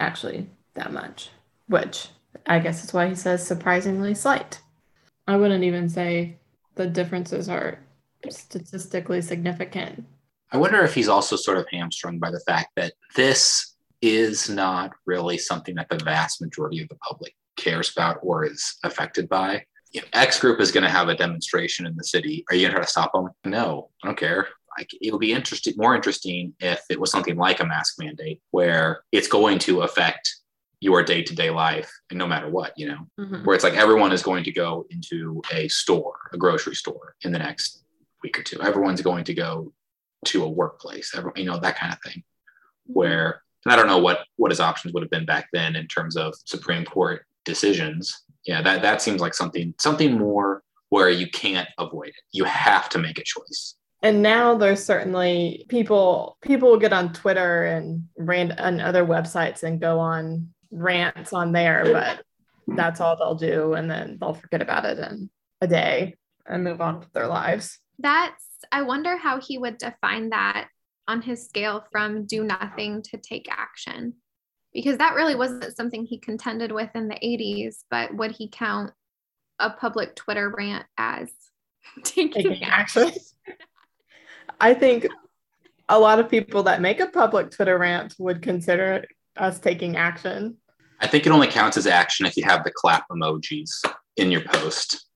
actually 0.00 0.48
that 0.72 0.90
much, 0.90 1.28
which 1.68 2.08
I 2.46 2.60
guess 2.60 2.82
is 2.82 2.94
why 2.94 3.08
he 3.08 3.14
says 3.14 3.46
surprisingly 3.46 4.14
slight. 4.14 4.60
I 5.28 5.36
wouldn't 5.36 5.64
even 5.64 5.90
say 5.90 6.38
the 6.76 6.86
differences 6.86 7.50
are 7.50 7.78
statistically 8.30 9.20
significant. 9.20 10.06
I 10.50 10.56
wonder 10.56 10.82
if 10.82 10.94
he's 10.94 11.08
also 11.08 11.36
sort 11.36 11.58
of 11.58 11.66
hamstrung 11.70 12.18
by 12.18 12.30
the 12.30 12.40
fact 12.40 12.70
that 12.76 12.94
this 13.16 13.74
is 14.00 14.48
not 14.48 14.92
really 15.04 15.36
something 15.36 15.74
that 15.74 15.90
the 15.90 16.02
vast 16.02 16.40
majority 16.40 16.80
of 16.80 16.88
the 16.88 16.96
public 16.96 17.34
cares 17.58 17.92
about 17.92 18.18
or 18.22 18.46
is 18.46 18.78
affected 18.82 19.28
by. 19.28 19.62
X 20.12 20.40
group 20.40 20.60
is 20.60 20.72
going 20.72 20.84
to 20.84 20.90
have 20.90 21.08
a 21.08 21.16
demonstration 21.16 21.86
in 21.86 21.96
the 21.96 22.04
city. 22.04 22.44
Are 22.50 22.54
you 22.54 22.62
going 22.62 22.72
to 22.72 22.76
try 22.76 22.84
to 22.84 22.90
stop 22.90 23.12
them? 23.12 23.28
No, 23.44 23.90
I 24.02 24.08
don't 24.08 24.18
care. 24.18 24.48
Like, 24.78 24.90
it'll 25.00 25.18
be 25.18 25.32
interesting, 25.32 25.74
more 25.76 25.94
interesting 25.94 26.52
if 26.60 26.82
it 26.90 27.00
was 27.00 27.10
something 27.10 27.36
like 27.36 27.60
a 27.60 27.66
mask 27.66 27.94
mandate 27.98 28.42
where 28.50 29.02
it's 29.10 29.28
going 29.28 29.58
to 29.60 29.82
affect 29.82 30.36
your 30.80 31.02
day 31.02 31.22
to 31.22 31.34
day 31.34 31.48
life, 31.48 31.90
and 32.10 32.18
no 32.18 32.26
matter 32.26 32.50
what, 32.50 32.72
you 32.76 32.86
know, 32.86 33.06
mm-hmm. 33.18 33.44
where 33.44 33.54
it's 33.54 33.64
like 33.64 33.74
everyone 33.74 34.12
is 34.12 34.22
going 34.22 34.44
to 34.44 34.52
go 34.52 34.86
into 34.90 35.40
a 35.50 35.66
store, 35.68 36.16
a 36.32 36.36
grocery 36.36 36.74
store 36.74 37.14
in 37.22 37.32
the 37.32 37.38
next 37.38 37.82
week 38.22 38.38
or 38.38 38.42
two. 38.42 38.60
Everyone's 38.60 39.00
going 39.00 39.24
to 39.24 39.34
go 39.34 39.72
to 40.26 40.44
a 40.44 40.48
workplace, 40.48 41.14
every, 41.16 41.32
you 41.36 41.44
know, 41.44 41.58
that 41.58 41.78
kind 41.78 41.92
of 41.92 41.98
thing, 42.02 42.22
where 42.84 43.42
and 43.64 43.72
I 43.72 43.76
don't 43.76 43.88
know 43.88 43.98
what 43.98 44.26
what 44.36 44.52
his 44.52 44.60
options 44.60 44.94
would 44.94 45.02
have 45.02 45.10
been 45.10 45.26
back 45.26 45.48
then 45.52 45.74
in 45.74 45.88
terms 45.88 46.16
of 46.16 46.34
Supreme 46.44 46.84
Court 46.84 47.24
decisions. 47.44 48.24
Yeah, 48.46 48.62
that 48.62 48.82
that 48.82 49.02
seems 49.02 49.20
like 49.20 49.34
something 49.34 49.74
something 49.78 50.16
more 50.18 50.62
where 50.88 51.10
you 51.10 51.28
can't 51.28 51.68
avoid 51.78 52.08
it. 52.08 52.14
You 52.32 52.44
have 52.44 52.88
to 52.90 52.98
make 52.98 53.18
a 53.18 53.24
choice. 53.24 53.74
and 54.02 54.22
now 54.22 54.56
there's 54.56 54.84
certainly 54.84 55.66
people 55.68 56.36
people 56.42 56.70
will 56.70 56.78
get 56.78 56.92
on 56.92 57.12
Twitter 57.12 57.64
and 57.64 58.04
rant 58.18 58.52
and 58.58 58.80
other 58.80 59.04
websites 59.04 59.62
and 59.62 59.80
go 59.80 59.98
on 59.98 60.48
rants 60.70 61.32
on 61.32 61.52
there, 61.52 61.84
but 61.92 62.22
that's 62.76 63.00
all 63.00 63.16
they'll 63.16 63.34
do 63.34 63.74
and 63.74 63.90
then 63.90 64.18
they'll 64.20 64.34
forget 64.34 64.62
about 64.62 64.84
it 64.84 64.98
in 64.98 65.30
a 65.60 65.66
day 65.66 66.14
and 66.46 66.62
move 66.64 66.80
on 66.80 67.00
with 67.00 67.12
their 67.12 67.26
lives. 67.26 67.78
That's 67.98 68.44
I 68.70 68.82
wonder 68.82 69.16
how 69.16 69.40
he 69.40 69.58
would 69.58 69.78
define 69.78 70.30
that 70.30 70.68
on 71.08 71.22
his 71.22 71.44
scale 71.44 71.84
from 71.90 72.26
do 72.26 72.44
nothing 72.44 73.02
to 73.02 73.16
take 73.16 73.46
action. 73.50 74.14
Because 74.76 74.98
that 74.98 75.14
really 75.14 75.34
wasn't 75.34 75.74
something 75.74 76.04
he 76.04 76.18
contended 76.18 76.70
with 76.70 76.90
in 76.94 77.08
the 77.08 77.14
80s, 77.14 77.84
but 77.90 78.14
would 78.14 78.32
he 78.32 78.46
count 78.46 78.92
a 79.58 79.70
public 79.70 80.14
Twitter 80.14 80.52
rant 80.54 80.84
as 80.98 81.30
taking, 82.04 82.30
taking 82.30 82.64
action? 82.64 83.04
action? 83.04 83.22
I 84.60 84.74
think 84.74 85.06
a 85.88 85.98
lot 85.98 86.18
of 86.18 86.28
people 86.28 86.64
that 86.64 86.82
make 86.82 87.00
a 87.00 87.06
public 87.06 87.50
Twitter 87.50 87.78
rant 87.78 88.16
would 88.18 88.42
consider 88.42 89.06
us 89.38 89.58
taking 89.58 89.96
action. 89.96 90.58
I 91.00 91.06
think 91.06 91.24
it 91.24 91.32
only 91.32 91.46
counts 91.46 91.78
as 91.78 91.86
action 91.86 92.26
if 92.26 92.36
you 92.36 92.44
have 92.44 92.62
the 92.62 92.70
clap 92.70 93.08
emojis 93.10 93.70
in 94.18 94.30
your 94.30 94.42
post. 94.42 95.06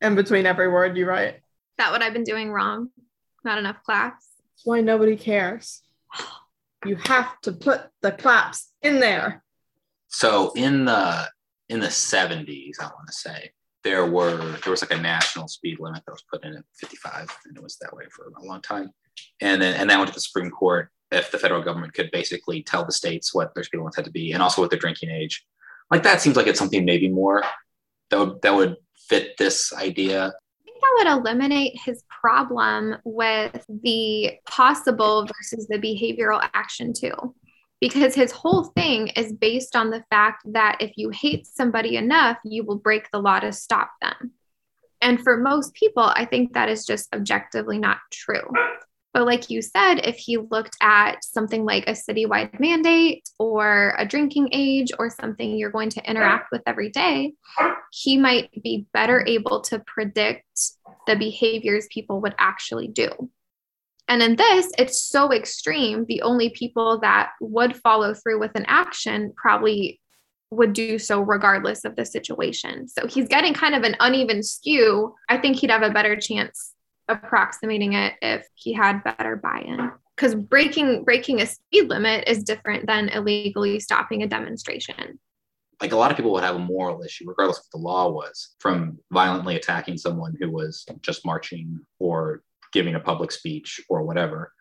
In 0.00 0.14
between 0.14 0.46
every 0.46 0.68
word 0.68 0.96
you 0.96 1.04
write. 1.04 1.40
That 1.76 1.92
what 1.92 2.00
I've 2.00 2.14
been 2.14 2.24
doing 2.24 2.50
wrong? 2.50 2.88
Not 3.44 3.58
enough 3.58 3.82
claps. 3.84 4.26
That's 4.38 4.64
why 4.64 4.80
nobody 4.80 5.16
cares. 5.16 5.82
You 6.84 6.96
have 6.96 7.40
to 7.42 7.52
put 7.52 7.88
the 8.02 8.12
claps 8.12 8.72
in 8.82 9.00
there. 9.00 9.42
So 10.08 10.52
in 10.56 10.86
the 10.86 11.28
in 11.68 11.80
the 11.80 11.86
70s, 11.86 12.80
I 12.80 12.86
want 12.86 13.06
to 13.06 13.12
say, 13.12 13.52
there 13.84 14.06
were 14.06 14.56
there 14.62 14.70
was 14.70 14.82
like 14.82 14.98
a 14.98 15.00
national 15.00 15.48
speed 15.48 15.78
limit 15.80 16.02
that 16.04 16.12
was 16.12 16.24
put 16.30 16.44
in 16.44 16.56
at 16.56 16.64
55 16.74 17.28
and 17.46 17.56
it 17.56 17.62
was 17.62 17.76
that 17.76 17.94
way 17.94 18.04
for 18.10 18.32
a 18.36 18.44
long 18.44 18.60
time. 18.60 18.90
And 19.40 19.60
then 19.60 19.80
and 19.80 19.88
that 19.88 19.98
went 19.98 20.08
to 20.08 20.14
the 20.14 20.20
supreme 20.20 20.50
court 20.50 20.90
if 21.10 21.30
the 21.30 21.38
federal 21.38 21.62
government 21.62 21.94
could 21.94 22.10
basically 22.10 22.62
tell 22.62 22.84
the 22.84 22.92
states 22.92 23.34
what 23.34 23.54
their 23.54 23.64
speed 23.64 23.78
limits 23.78 23.96
had 23.96 24.04
to 24.04 24.10
be 24.10 24.32
and 24.32 24.42
also 24.42 24.60
what 24.60 24.70
their 24.70 24.78
drinking 24.78 25.10
age. 25.10 25.44
Like 25.90 26.02
that 26.02 26.20
seems 26.20 26.36
like 26.36 26.46
it's 26.46 26.58
something 26.58 26.84
maybe 26.84 27.08
more 27.08 27.42
that 28.10 28.18
would 28.18 28.42
that 28.42 28.54
would 28.54 28.76
fit 29.08 29.36
this 29.38 29.72
idea 29.72 30.32
that 30.80 30.94
would 30.98 31.06
eliminate 31.06 31.78
his 31.84 32.02
problem 32.08 32.96
with 33.04 33.64
the 33.68 34.32
possible 34.46 35.26
versus 35.26 35.66
the 35.68 35.78
behavioral 35.78 36.46
action 36.54 36.92
too 36.92 37.34
because 37.80 38.14
his 38.14 38.30
whole 38.30 38.64
thing 38.64 39.08
is 39.08 39.32
based 39.32 39.74
on 39.74 39.90
the 39.90 40.04
fact 40.10 40.42
that 40.52 40.76
if 40.80 40.92
you 40.96 41.10
hate 41.10 41.46
somebody 41.46 41.96
enough, 41.96 42.36
you 42.44 42.62
will 42.62 42.76
break 42.76 43.10
the 43.10 43.18
law 43.18 43.40
to 43.40 43.52
stop 43.52 43.90
them. 44.02 44.32
And 45.00 45.20
for 45.22 45.38
most 45.38 45.72
people, 45.72 46.02
I 46.02 46.26
think 46.26 46.52
that 46.52 46.68
is 46.68 46.84
just 46.84 47.14
objectively 47.14 47.78
not 47.78 47.98
true. 48.10 48.46
But 49.12 49.26
like 49.26 49.50
you 49.50 49.60
said, 49.60 50.06
if 50.06 50.16
he 50.16 50.36
looked 50.36 50.76
at 50.80 51.24
something 51.24 51.64
like 51.64 51.88
a 51.88 51.92
citywide 51.92 52.60
mandate 52.60 53.28
or 53.38 53.94
a 53.98 54.06
drinking 54.06 54.50
age 54.52 54.88
or 54.98 55.10
something 55.10 55.56
you're 55.56 55.70
going 55.70 55.90
to 55.90 56.08
interact 56.08 56.52
with 56.52 56.62
every 56.66 56.90
day, 56.90 57.32
he 57.90 58.16
might 58.16 58.50
be 58.62 58.86
better 58.92 59.24
able 59.26 59.62
to 59.62 59.80
predict 59.80 60.46
the 61.08 61.16
behaviors 61.16 61.88
people 61.90 62.20
would 62.20 62.36
actually 62.38 62.86
do. 62.86 63.08
And 64.06 64.22
in 64.22 64.36
this, 64.36 64.70
it's 64.78 65.00
so 65.00 65.32
extreme. 65.32 66.04
The 66.06 66.22
only 66.22 66.50
people 66.50 67.00
that 67.00 67.30
would 67.40 67.76
follow 67.76 68.14
through 68.14 68.40
with 68.40 68.52
an 68.54 68.64
action 68.68 69.32
probably 69.36 70.00
would 70.50 70.72
do 70.72 70.98
so 70.98 71.20
regardless 71.20 71.84
of 71.84 71.94
the 71.96 72.04
situation. 72.04 72.88
So 72.88 73.06
he's 73.06 73.28
getting 73.28 73.54
kind 73.54 73.74
of 73.74 73.82
an 73.84 73.96
uneven 74.00 74.42
skew. 74.42 75.14
I 75.28 75.38
think 75.38 75.56
he'd 75.56 75.70
have 75.70 75.82
a 75.82 75.90
better 75.90 76.16
chance 76.16 76.74
approximating 77.10 77.94
it 77.94 78.14
if 78.22 78.46
he 78.54 78.72
had 78.72 79.02
better 79.04 79.36
buy-in. 79.36 79.90
Because 80.16 80.34
breaking 80.34 81.04
breaking 81.04 81.40
a 81.40 81.46
speed 81.46 81.88
limit 81.88 82.24
is 82.26 82.44
different 82.44 82.86
than 82.86 83.08
illegally 83.08 83.80
stopping 83.80 84.22
a 84.22 84.26
demonstration. 84.26 85.18
Like 85.80 85.92
a 85.92 85.96
lot 85.96 86.10
of 86.10 86.16
people 86.16 86.32
would 86.32 86.44
have 86.44 86.56
a 86.56 86.60
moral 86.60 87.02
issue, 87.02 87.24
regardless 87.26 87.58
of 87.58 87.64
what 87.64 87.78
the 87.78 87.86
law 87.86 88.10
was, 88.10 88.54
from 88.58 88.98
violently 89.10 89.56
attacking 89.56 89.96
someone 89.96 90.36
who 90.38 90.50
was 90.50 90.84
just 91.00 91.24
marching 91.24 91.80
or 91.98 92.42
giving 92.72 92.94
a 92.94 93.00
public 93.00 93.32
speech 93.32 93.80
or 93.88 94.02
whatever. 94.02 94.52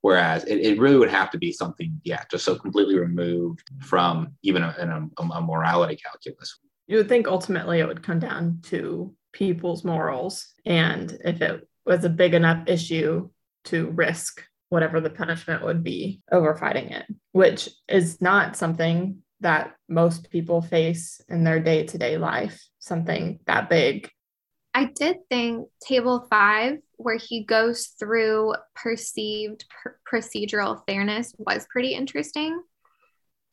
Whereas 0.00 0.44
it, 0.44 0.56
it 0.56 0.78
really 0.78 0.98
would 0.98 1.10
have 1.10 1.30
to 1.30 1.38
be 1.38 1.52
something, 1.52 1.98
yeah, 2.04 2.24
just 2.30 2.44
so 2.44 2.56
completely 2.56 2.98
removed 2.98 3.70
from 3.80 4.34
even 4.42 4.62
a, 4.62 5.08
a, 5.18 5.22
a 5.22 5.40
morality 5.40 5.96
calculus. 5.96 6.58
You 6.88 6.98
would 6.98 7.08
think 7.08 7.26
ultimately 7.26 7.78
it 7.78 7.86
would 7.86 8.02
come 8.02 8.18
down 8.18 8.58
to 8.64 9.14
people's 9.32 9.84
morals 9.84 10.54
and 10.66 11.18
if 11.24 11.40
it 11.40 11.66
was 11.84 12.04
a 12.04 12.10
big 12.10 12.34
enough 12.34 12.66
issue 12.66 13.28
to 13.64 13.90
risk 13.90 14.44
whatever 14.68 15.00
the 15.00 15.10
punishment 15.10 15.62
would 15.64 15.82
be 15.82 16.20
over 16.32 16.56
fighting 16.56 16.90
it, 16.90 17.06
which 17.32 17.68
is 17.88 18.20
not 18.20 18.56
something 18.56 19.22
that 19.40 19.74
most 19.88 20.30
people 20.30 20.62
face 20.62 21.20
in 21.28 21.44
their 21.44 21.60
day 21.60 21.84
to 21.84 21.98
day 21.98 22.16
life, 22.16 22.66
something 22.78 23.38
that 23.46 23.68
big. 23.68 24.10
I 24.72 24.86
did 24.86 25.18
think 25.28 25.68
table 25.86 26.26
five 26.28 26.78
where 26.96 27.18
he 27.18 27.44
goes 27.44 27.88
through 27.98 28.54
perceived 28.74 29.64
pr- 29.68 29.90
procedural 30.10 30.80
fairness 30.86 31.34
was 31.38 31.66
pretty 31.70 31.94
interesting 31.94 32.60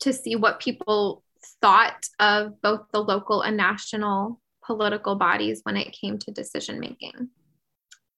to 0.00 0.12
see 0.12 0.34
what 0.34 0.60
people 0.60 1.22
thought 1.60 2.06
of 2.18 2.60
both 2.60 2.86
the 2.92 3.00
local 3.00 3.42
and 3.42 3.56
national 3.56 4.40
political 4.64 5.14
bodies 5.14 5.60
when 5.62 5.76
it 5.76 5.92
came 5.92 6.18
to 6.18 6.32
decision 6.32 6.80
making. 6.80 7.28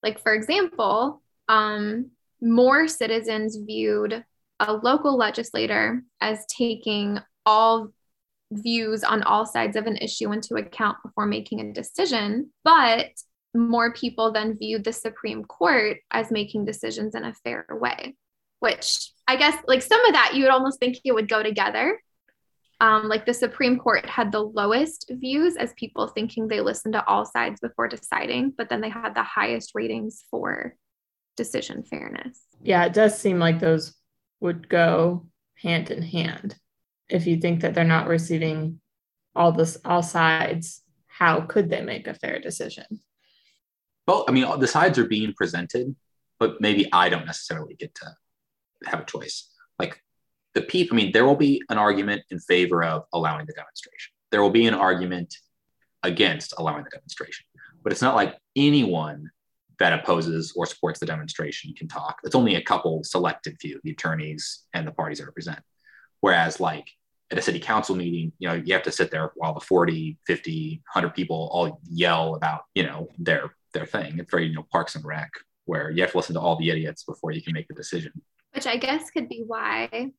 Like, 0.05 0.21
for 0.21 0.35
example, 0.35 1.23
um, 1.49 2.11
more 2.40 2.87
citizens 2.87 3.57
viewed 3.57 4.23
a 4.61 4.73
local 4.73 5.17
legislator 5.17 6.03
as 6.21 6.45
taking 6.47 7.19
all 7.47 7.88
views 8.53 9.03
on 9.03 9.23
all 9.23 9.47
sides 9.47 9.77
of 9.77 9.87
an 9.87 9.97
issue 9.97 10.31
into 10.31 10.57
account 10.57 10.99
before 11.03 11.27
making 11.27 11.61
a 11.61 11.73
decision, 11.73 12.51
but 12.62 13.09
more 13.55 13.93
people 13.95 14.31
then 14.31 14.59
viewed 14.59 14.85
the 14.85 14.93
Supreme 14.93 15.45
Court 15.45 15.99
as 16.11 16.31
making 16.31 16.67
decisions 16.67 17.14
in 17.14 17.25
a 17.25 17.35
fair 17.43 17.67
way, 17.71 18.14
which 18.61 19.11
I 19.27 19.37
guess, 19.37 19.57
like 19.67 19.83
some 19.83 20.05
of 20.05 20.12
that, 20.12 20.33
you 20.35 20.43
would 20.43 20.53
almost 20.53 20.79
think 20.79 20.99
it 21.03 21.12
would 21.12 21.29
go 21.29 21.43
together. 21.43 21.99
Um, 22.80 23.08
like 23.08 23.24
the 23.24 23.34
Supreme 23.34 23.78
Court 23.78 24.04
had 24.06 24.32
the 24.32 24.42
lowest 24.42 25.10
views 25.10 25.56
as 25.56 25.72
people 25.74 26.08
thinking 26.08 26.48
they 26.48 26.60
listened 26.60 26.94
to 26.94 27.06
all 27.06 27.24
sides 27.24 27.60
before 27.60 27.88
deciding, 27.88 28.52
but 28.56 28.68
then 28.68 28.80
they 28.80 28.88
had 28.88 29.14
the 29.14 29.22
highest 29.22 29.72
ratings 29.74 30.24
for 30.30 30.76
decision 31.37 31.82
fairness. 31.84 32.40
Yeah, 32.62 32.84
it 32.84 32.92
does 32.92 33.18
seem 33.18 33.38
like 33.38 33.60
those 33.60 33.94
would 34.40 34.68
go 34.68 35.26
hand 35.56 35.90
in 35.90 36.02
hand. 36.02 36.56
If 37.08 37.26
you 37.26 37.37
think 37.38 37.60
that 37.60 37.74
they're 37.74 37.84
not 37.84 38.08
receiving 38.08 38.80
all 39.34 39.52
this 39.52 39.78
all 39.84 40.02
sides, 40.02 40.82
how 41.06 41.42
could 41.42 41.70
they 41.70 41.82
make 41.82 42.06
a 42.06 42.14
fair 42.14 42.40
decision? 42.40 42.87
Well, 44.06 44.24
I 44.28 44.32
mean, 44.32 44.46
the 44.58 44.66
sides 44.66 44.98
are 44.98 45.06
being 45.06 45.32
presented, 45.32 45.94
but 46.38 46.60
maybe 46.60 46.92
I 46.92 47.08
don't 47.08 47.26
necessarily 47.26 47.74
get 47.74 47.94
to 47.96 48.16
have 48.87 49.00
a 49.00 49.04
choice. 49.04 49.48
Like 49.78 50.02
the 50.55 50.62
people, 50.62 50.97
I 50.97 51.03
mean, 51.03 51.12
there 51.12 51.25
will 51.25 51.37
be 51.37 51.62
an 51.69 51.79
argument 51.79 52.23
in 52.31 52.38
favor 52.38 52.83
of 52.83 53.05
allowing 53.12 53.47
the 53.47 53.53
demonstration. 53.53 54.12
There 54.31 54.43
will 54.43 54.51
be 54.51 54.67
an 54.67 54.75
argument 54.75 55.35
against 56.03 56.55
allowing 56.59 56.85
the 56.85 56.90
demonstration, 56.90 57.47
but 57.83 57.93
it's 57.93 58.03
not 58.03 58.14
like 58.14 58.37
anyone 58.57 59.31
that 59.79 59.93
opposes 59.93 60.53
or 60.57 60.67
supports 60.67 61.01
the 61.01 61.07
demonstration 61.07 61.75
can 61.77 61.88
talk. 61.88 62.19
It's 62.25 62.35
only 62.35 62.55
a 62.55 62.62
couple 62.62 63.03
selected 63.03 63.57
few, 63.61 63.81
the 63.83 63.90
attorneys 63.90 64.64
and 64.73 64.87
the 64.87 64.93
parties 64.93 65.19
that 65.19 65.27
represent. 65.27 65.59
Whereas, 66.21 66.61
like 66.61 66.88
at 67.31 67.38
a 67.38 67.43
city 67.43 67.59
council 67.59 67.97
meeting, 67.97 68.33
you 68.38 68.49
know, 68.49 68.55
you 68.55 68.73
have 68.75 68.85
to 68.85 68.93
sit 68.93 69.11
there 69.11 69.33
while 69.35 69.55
the 69.55 69.61
40, 69.61 70.19
50, 70.27 70.83
100 70.93 71.14
people 71.14 71.49
all 71.53 71.81
yell 71.85 72.37
about, 72.37 72.62
you 72.75 72.85
know, 72.85 73.09
their 73.19 73.55
their 73.73 73.87
thing. 73.87 74.19
It's 74.19 74.31
very, 74.31 74.47
you 74.47 74.55
know, 74.55 74.67
Parks 74.71 74.95
and 74.95 75.05
Rec, 75.05 75.31
where 75.64 75.90
you 75.90 76.03
have 76.03 76.12
to 76.12 76.17
listen 76.17 76.35
to 76.35 76.40
all 76.40 76.57
the 76.57 76.71
idiots 76.71 77.03
before 77.03 77.33
you 77.33 77.43
can 77.43 77.53
make 77.53 77.67
the 77.67 77.75
decision. 77.75 78.12
Which 78.55 78.69
I 78.69 78.77
guess 78.77 79.11
could 79.11 79.29
be 79.29 79.43
why 79.45 80.12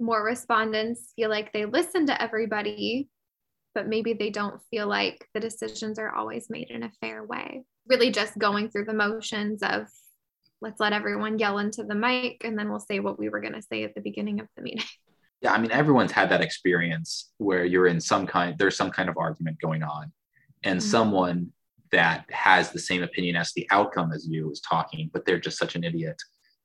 more 0.00 0.22
respondents 0.22 1.12
feel 1.16 1.30
like 1.30 1.52
they 1.52 1.64
listen 1.64 2.06
to 2.06 2.22
everybody, 2.22 3.08
but 3.74 3.88
maybe 3.88 4.12
they 4.12 4.30
don't 4.30 4.60
feel 4.70 4.86
like 4.86 5.26
the 5.34 5.40
decisions 5.40 5.98
are 5.98 6.14
always 6.14 6.48
made 6.50 6.70
in 6.70 6.82
a 6.82 6.92
fair 7.00 7.24
way. 7.24 7.64
Really 7.86 8.10
just 8.10 8.38
going 8.38 8.70
through 8.70 8.84
the 8.84 8.94
motions 8.94 9.62
of 9.62 9.86
let's 10.60 10.80
let 10.80 10.92
everyone 10.92 11.38
yell 11.38 11.58
into 11.58 11.84
the 11.84 11.94
mic 11.94 12.42
and 12.44 12.58
then 12.58 12.68
we'll 12.68 12.80
say 12.80 13.00
what 13.00 13.18
we 13.18 13.28
were 13.28 13.40
going 13.40 13.54
to 13.54 13.62
say 13.62 13.84
at 13.84 13.94
the 13.94 14.00
beginning 14.00 14.40
of 14.40 14.46
the 14.56 14.62
meeting. 14.62 14.84
Yeah, 15.40 15.52
I 15.52 15.58
mean, 15.58 15.70
everyone's 15.70 16.10
had 16.10 16.30
that 16.30 16.40
experience 16.40 17.30
where 17.38 17.64
you're 17.64 17.86
in 17.86 18.00
some 18.00 18.26
kind, 18.26 18.58
there's 18.58 18.76
some 18.76 18.90
kind 18.90 19.08
of 19.08 19.16
argument 19.16 19.60
going 19.60 19.84
on, 19.84 20.10
and 20.64 20.80
mm-hmm. 20.80 20.88
someone 20.88 21.52
that 21.92 22.24
has 22.30 22.72
the 22.72 22.78
same 22.78 23.02
opinion 23.04 23.36
as 23.36 23.52
the 23.52 23.66
outcome 23.70 24.12
as 24.12 24.26
you 24.28 24.50
is 24.50 24.60
talking, 24.60 25.10
but 25.12 25.24
they're 25.24 25.38
just 25.38 25.58
such 25.58 25.76
an 25.76 25.84
idiot 25.84 26.16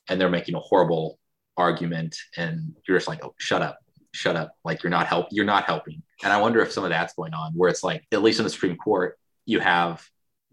and 0.10 0.20
they're 0.20 0.30
making 0.30 0.56
a 0.56 0.60
horrible 0.60 1.20
argument 1.58 2.16
and 2.38 2.76
you're 2.88 2.98
just 2.98 3.08
like, 3.08 3.24
oh, 3.24 3.36
shut 3.38 3.62
up, 3.62 3.80
shut 4.12 4.36
up. 4.36 4.56
Like 4.64 4.84
you're 4.84 4.90
not 4.90 5.08
help, 5.08 5.28
you're 5.32 5.46
not 5.46 5.66
helping. 5.66 6.02
And 6.24 6.32
I 6.32 6.40
wonder 6.40 6.62
if 6.62 6.72
some 6.72 6.84
of 6.84 6.90
that's 6.90 7.14
going 7.14 7.34
on 7.34 7.54
where 7.54 7.70
it's 7.70 7.84
like, 7.84 8.06
at 8.12 8.24
least 8.24 8.40
in 8.40 8.44
the 8.44 8.50
Supreme 8.50 8.78
Court, 8.78 9.18
you 9.46 9.60
have 9.60 10.04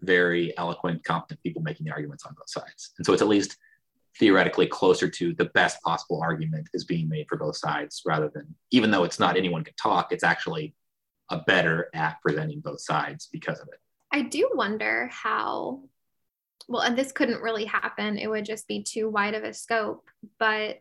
very 0.01 0.55
eloquent, 0.57 1.03
competent 1.03 1.41
people 1.43 1.61
making 1.61 1.85
the 1.85 1.91
arguments 1.91 2.25
on 2.25 2.33
both 2.33 2.49
sides. 2.49 2.91
And 2.97 3.05
so 3.05 3.13
it's 3.13 3.21
at 3.21 3.27
least 3.27 3.57
theoretically 4.19 4.67
closer 4.67 5.07
to 5.07 5.33
the 5.35 5.45
best 5.45 5.81
possible 5.83 6.19
argument 6.21 6.67
is 6.73 6.83
being 6.83 7.07
made 7.07 7.25
for 7.29 7.37
both 7.37 7.55
sides 7.55 8.01
rather 8.05 8.29
than, 8.33 8.53
even 8.71 8.91
though 8.91 9.03
it's 9.03 9.19
not 9.19 9.37
anyone 9.37 9.63
can 9.63 9.73
talk, 9.81 10.11
it's 10.11 10.23
actually 10.23 10.75
a 11.29 11.37
better 11.37 11.89
at 11.93 12.17
presenting 12.21 12.59
both 12.59 12.81
sides 12.81 13.29
because 13.31 13.59
of 13.59 13.67
it. 13.69 13.79
I 14.11 14.23
do 14.23 14.49
wonder 14.53 15.09
how, 15.13 15.83
well, 16.71 16.83
and 16.83 16.97
this 16.97 17.11
couldn't 17.11 17.41
really 17.41 17.65
happen. 17.65 18.17
It 18.17 18.29
would 18.29 18.45
just 18.45 18.65
be 18.65 18.81
too 18.81 19.09
wide 19.09 19.35
of 19.35 19.43
a 19.43 19.53
scope, 19.53 20.09
but 20.39 20.79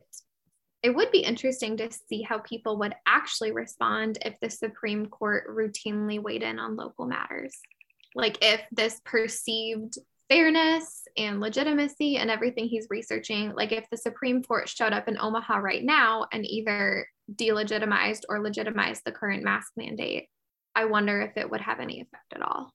it 0.85 0.95
would 0.95 1.11
be 1.11 1.19
interesting 1.19 1.77
to 1.79 1.91
see 1.91 2.23
how 2.23 2.39
people 2.39 2.79
would 2.79 2.95
actually 3.07 3.51
respond 3.51 4.19
if 4.25 4.39
the 4.41 4.49
Supreme 4.49 5.07
Court 5.07 5.49
routinely 5.49 6.23
weighed 6.23 6.45
in 6.45 6.61
on 6.61 6.77
local 6.77 7.07
matters. 7.07 7.59
Like 8.15 8.39
if 8.41 8.61
this 8.71 9.01
perceived 9.05 9.99
fairness 10.29 11.03
and 11.17 11.41
legitimacy 11.41 12.19
and 12.19 12.31
everything 12.31 12.67
he's 12.67 12.87
researching, 12.89 13.53
like 13.55 13.73
if 13.73 13.85
the 13.91 13.97
Supreme 13.97 14.45
Court 14.45 14.69
showed 14.69 14.93
up 14.93 15.09
in 15.09 15.19
Omaha 15.19 15.57
right 15.57 15.85
now 15.85 16.27
and 16.33 16.47
either 16.47 17.05
delegitimized 17.35 18.23
or 18.29 18.41
legitimized 18.41 19.03
the 19.05 19.13
current 19.13 19.43
mask 19.43 19.73
mandate, 19.77 20.29
I 20.77 20.85
wonder 20.85 21.21
if 21.21 21.37
it 21.37 21.51
would 21.51 21.61
have 21.63 21.81
any 21.81 22.01
effect 22.01 22.33
at 22.33 22.43
all. 22.43 22.73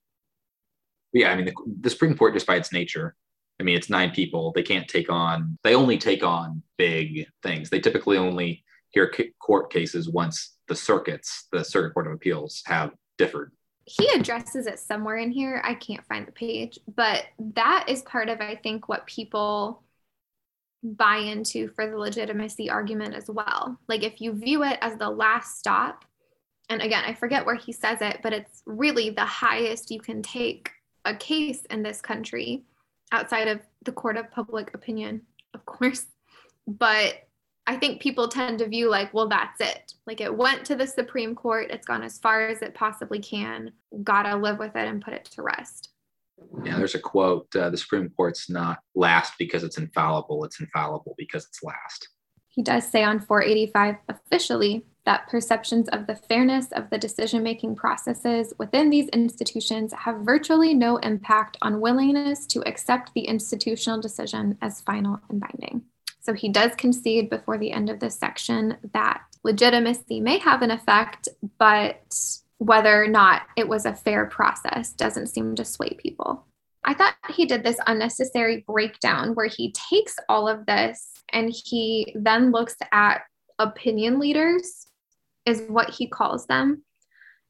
Yeah, 1.16 1.32
I 1.32 1.36
mean, 1.36 1.46
the, 1.46 1.54
the 1.80 1.90
Supreme 1.90 2.16
Court, 2.16 2.34
just 2.34 2.46
by 2.46 2.56
its 2.56 2.72
nature, 2.72 3.16
I 3.58 3.62
mean, 3.62 3.74
it's 3.74 3.88
nine 3.88 4.10
people. 4.10 4.52
They 4.54 4.62
can't 4.62 4.86
take 4.86 5.10
on, 5.10 5.58
they 5.64 5.74
only 5.74 5.96
take 5.96 6.22
on 6.22 6.62
big 6.76 7.26
things. 7.42 7.70
They 7.70 7.80
typically 7.80 8.18
only 8.18 8.64
hear 8.90 9.10
court 9.40 9.72
cases 9.72 10.10
once 10.10 10.56
the 10.68 10.74
circuits, 10.74 11.46
the 11.52 11.64
Circuit 11.64 11.94
Court 11.94 12.06
of 12.06 12.12
Appeals, 12.12 12.62
have 12.66 12.92
differed. 13.16 13.52
He 13.86 14.08
addresses 14.14 14.66
it 14.66 14.78
somewhere 14.78 15.16
in 15.16 15.30
here. 15.30 15.62
I 15.64 15.74
can't 15.74 16.04
find 16.06 16.26
the 16.26 16.32
page, 16.32 16.78
but 16.94 17.24
that 17.54 17.86
is 17.88 18.02
part 18.02 18.28
of, 18.28 18.40
I 18.40 18.56
think, 18.56 18.88
what 18.88 19.06
people 19.06 19.82
buy 20.82 21.16
into 21.16 21.68
for 21.68 21.88
the 21.88 21.96
legitimacy 21.96 22.68
argument 22.68 23.14
as 23.14 23.30
well. 23.30 23.78
Like, 23.88 24.02
if 24.02 24.20
you 24.20 24.34
view 24.34 24.64
it 24.64 24.78
as 24.82 24.98
the 24.98 25.08
last 25.08 25.58
stop, 25.58 26.04
and 26.68 26.82
again, 26.82 27.04
I 27.06 27.14
forget 27.14 27.46
where 27.46 27.54
he 27.54 27.72
says 27.72 28.02
it, 28.02 28.20
but 28.22 28.32
it's 28.32 28.62
really 28.66 29.10
the 29.10 29.24
highest 29.24 29.90
you 29.90 30.00
can 30.00 30.20
take 30.20 30.72
a 31.06 31.14
case 31.14 31.64
in 31.70 31.82
this 31.82 32.02
country 32.02 32.64
outside 33.12 33.48
of 33.48 33.60
the 33.84 33.92
court 33.92 34.16
of 34.16 34.30
public 34.30 34.74
opinion, 34.74 35.22
of 35.54 35.64
course. 35.64 36.06
But 36.66 37.28
I 37.66 37.76
think 37.76 38.02
people 38.02 38.28
tend 38.28 38.58
to 38.58 38.68
view 38.68 38.90
like, 38.90 39.14
well, 39.14 39.28
that's 39.28 39.60
it. 39.60 39.94
Like 40.06 40.20
it 40.20 40.36
went 40.36 40.64
to 40.66 40.74
the 40.74 40.86
Supreme 40.86 41.34
Court, 41.34 41.70
it's 41.70 41.86
gone 41.86 42.02
as 42.02 42.18
far 42.18 42.48
as 42.48 42.60
it 42.62 42.74
possibly 42.74 43.20
can. 43.20 43.72
Gotta 44.02 44.36
live 44.36 44.58
with 44.58 44.76
it 44.76 44.88
and 44.88 45.02
put 45.02 45.14
it 45.14 45.24
to 45.26 45.42
rest. 45.42 45.90
Yeah, 46.64 46.76
there's 46.76 46.94
a 46.94 46.98
quote 46.98 47.54
uh, 47.56 47.70
the 47.70 47.78
Supreme 47.78 48.10
Court's 48.10 48.50
not 48.50 48.78
last 48.94 49.34
because 49.38 49.64
it's 49.64 49.78
infallible, 49.78 50.44
it's 50.44 50.60
infallible 50.60 51.14
because 51.16 51.46
it's 51.46 51.62
last. 51.62 52.08
He 52.48 52.62
does 52.62 52.86
say 52.88 53.02
on 53.04 53.20
485 53.20 53.96
officially 54.08 54.84
that 55.06 55.28
perceptions 55.28 55.88
of 55.88 56.06
the 56.06 56.16
fairness 56.16 56.70
of 56.72 56.90
the 56.90 56.98
decision 56.98 57.42
making 57.42 57.76
processes 57.76 58.52
within 58.58 58.90
these 58.90 59.08
institutions 59.08 59.92
have 59.92 60.20
virtually 60.20 60.74
no 60.74 60.96
impact 60.98 61.56
on 61.62 61.80
willingness 61.80 62.44
to 62.46 62.60
accept 62.66 63.12
the 63.14 63.22
institutional 63.22 64.00
decision 64.00 64.58
as 64.60 64.80
final 64.82 65.18
and 65.30 65.40
binding. 65.40 65.82
So 66.20 66.34
he 66.34 66.48
does 66.48 66.72
concede 66.74 67.30
before 67.30 67.56
the 67.56 67.70
end 67.70 67.88
of 67.88 68.00
this 68.00 68.18
section 68.18 68.76
that 68.92 69.22
legitimacy 69.44 70.20
may 70.20 70.38
have 70.38 70.62
an 70.62 70.72
effect, 70.72 71.28
but 71.56 72.16
whether 72.58 73.02
or 73.02 73.06
not 73.06 73.42
it 73.56 73.68
was 73.68 73.86
a 73.86 73.94
fair 73.94 74.26
process 74.26 74.92
doesn't 74.92 75.28
seem 75.28 75.54
to 75.54 75.64
sway 75.64 75.90
people. 75.90 76.44
I 76.82 76.94
thought 76.94 77.14
he 77.30 77.46
did 77.46 77.62
this 77.62 77.78
unnecessary 77.86 78.64
breakdown 78.66 79.34
where 79.34 79.46
he 79.46 79.72
takes 79.72 80.16
all 80.28 80.48
of 80.48 80.66
this 80.66 81.12
and 81.32 81.52
he 81.52 82.12
then 82.16 82.50
looks 82.50 82.76
at 82.92 83.22
opinion 83.58 84.18
leaders 84.18 84.86
is 85.46 85.62
what 85.68 85.90
he 85.90 86.08
calls 86.08 86.46
them. 86.46 86.82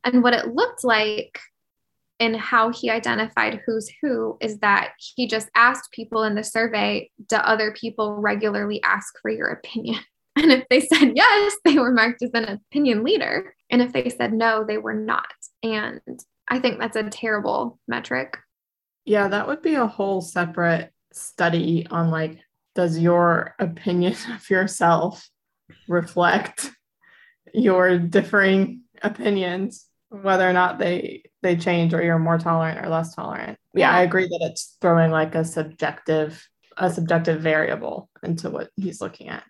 And 0.04 0.22
what 0.22 0.34
it 0.34 0.54
looked 0.54 0.84
like 0.84 1.40
and 2.20 2.36
how 2.36 2.70
he 2.70 2.90
identified 2.90 3.60
who's 3.66 3.90
who 4.00 4.36
is 4.40 4.58
that 4.58 4.92
he 4.98 5.26
just 5.26 5.48
asked 5.54 5.92
people 5.92 6.22
in 6.22 6.34
the 6.34 6.44
survey, 6.44 7.10
do 7.28 7.36
other 7.36 7.72
people 7.72 8.16
regularly 8.16 8.82
ask 8.82 9.14
for 9.20 9.30
your 9.30 9.48
opinion? 9.48 10.00
And 10.38 10.52
if 10.52 10.68
they 10.68 10.80
said 10.80 11.12
yes, 11.14 11.56
they 11.64 11.78
were 11.78 11.90
marked 11.90 12.22
as 12.22 12.28
an 12.34 12.60
opinion 12.70 13.02
leader. 13.02 13.54
And 13.70 13.80
if 13.80 13.94
they 13.94 14.10
said 14.10 14.34
no, 14.34 14.64
they 14.68 14.76
were 14.76 14.92
not. 14.92 15.32
And 15.62 16.02
I 16.46 16.58
think 16.58 16.78
that's 16.78 16.94
a 16.94 17.04
terrible 17.04 17.78
metric. 17.88 18.36
Yeah, 19.06 19.28
that 19.28 19.46
would 19.46 19.62
be 19.62 19.76
a 19.76 19.86
whole 19.86 20.20
separate 20.20 20.92
study 21.10 21.86
on 21.90 22.10
like, 22.10 22.38
does 22.74 22.98
your 22.98 23.54
opinion 23.58 24.14
of 24.34 24.50
yourself 24.50 25.26
reflect 25.88 26.70
your 27.54 27.98
differing 27.98 28.82
opinions 29.02 29.86
whether 30.08 30.48
or 30.48 30.52
not 30.52 30.78
they 30.78 31.22
they 31.42 31.56
change 31.56 31.92
or 31.92 32.02
you're 32.02 32.18
more 32.18 32.38
tolerant 32.38 32.84
or 32.84 32.88
less 32.88 33.14
tolerant. 33.14 33.58
Yeah, 33.74 33.90
i 33.90 34.02
agree 34.02 34.26
that 34.26 34.48
it's 34.50 34.76
throwing 34.80 35.10
like 35.10 35.34
a 35.34 35.44
subjective 35.44 36.48
a 36.76 36.90
subjective 36.90 37.40
variable 37.40 38.10
into 38.22 38.50
what 38.50 38.70
he's 38.76 39.00
looking 39.00 39.28
at 39.28 39.44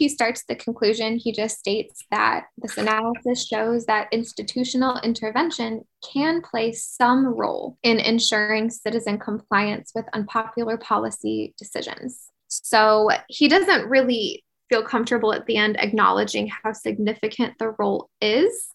he 0.00 0.08
starts 0.08 0.44
the 0.48 0.54
conclusion, 0.54 1.18
he 1.18 1.30
just 1.30 1.58
states 1.58 2.06
that 2.10 2.46
this 2.56 2.78
analysis 2.78 3.46
shows 3.46 3.84
that 3.84 4.08
institutional 4.10 4.98
intervention 5.00 5.82
can 6.10 6.40
play 6.40 6.72
some 6.72 7.26
role 7.26 7.76
in 7.82 7.98
ensuring 7.98 8.70
citizen 8.70 9.18
compliance 9.18 9.92
with 9.94 10.06
unpopular 10.14 10.78
policy 10.78 11.52
decisions. 11.58 12.30
So 12.48 13.10
he 13.28 13.46
doesn't 13.46 13.90
really 13.90 14.42
feel 14.70 14.82
comfortable 14.82 15.34
at 15.34 15.44
the 15.44 15.58
end 15.58 15.78
acknowledging 15.78 16.48
how 16.48 16.72
significant 16.72 17.58
the 17.58 17.74
role 17.78 18.08
is, 18.22 18.68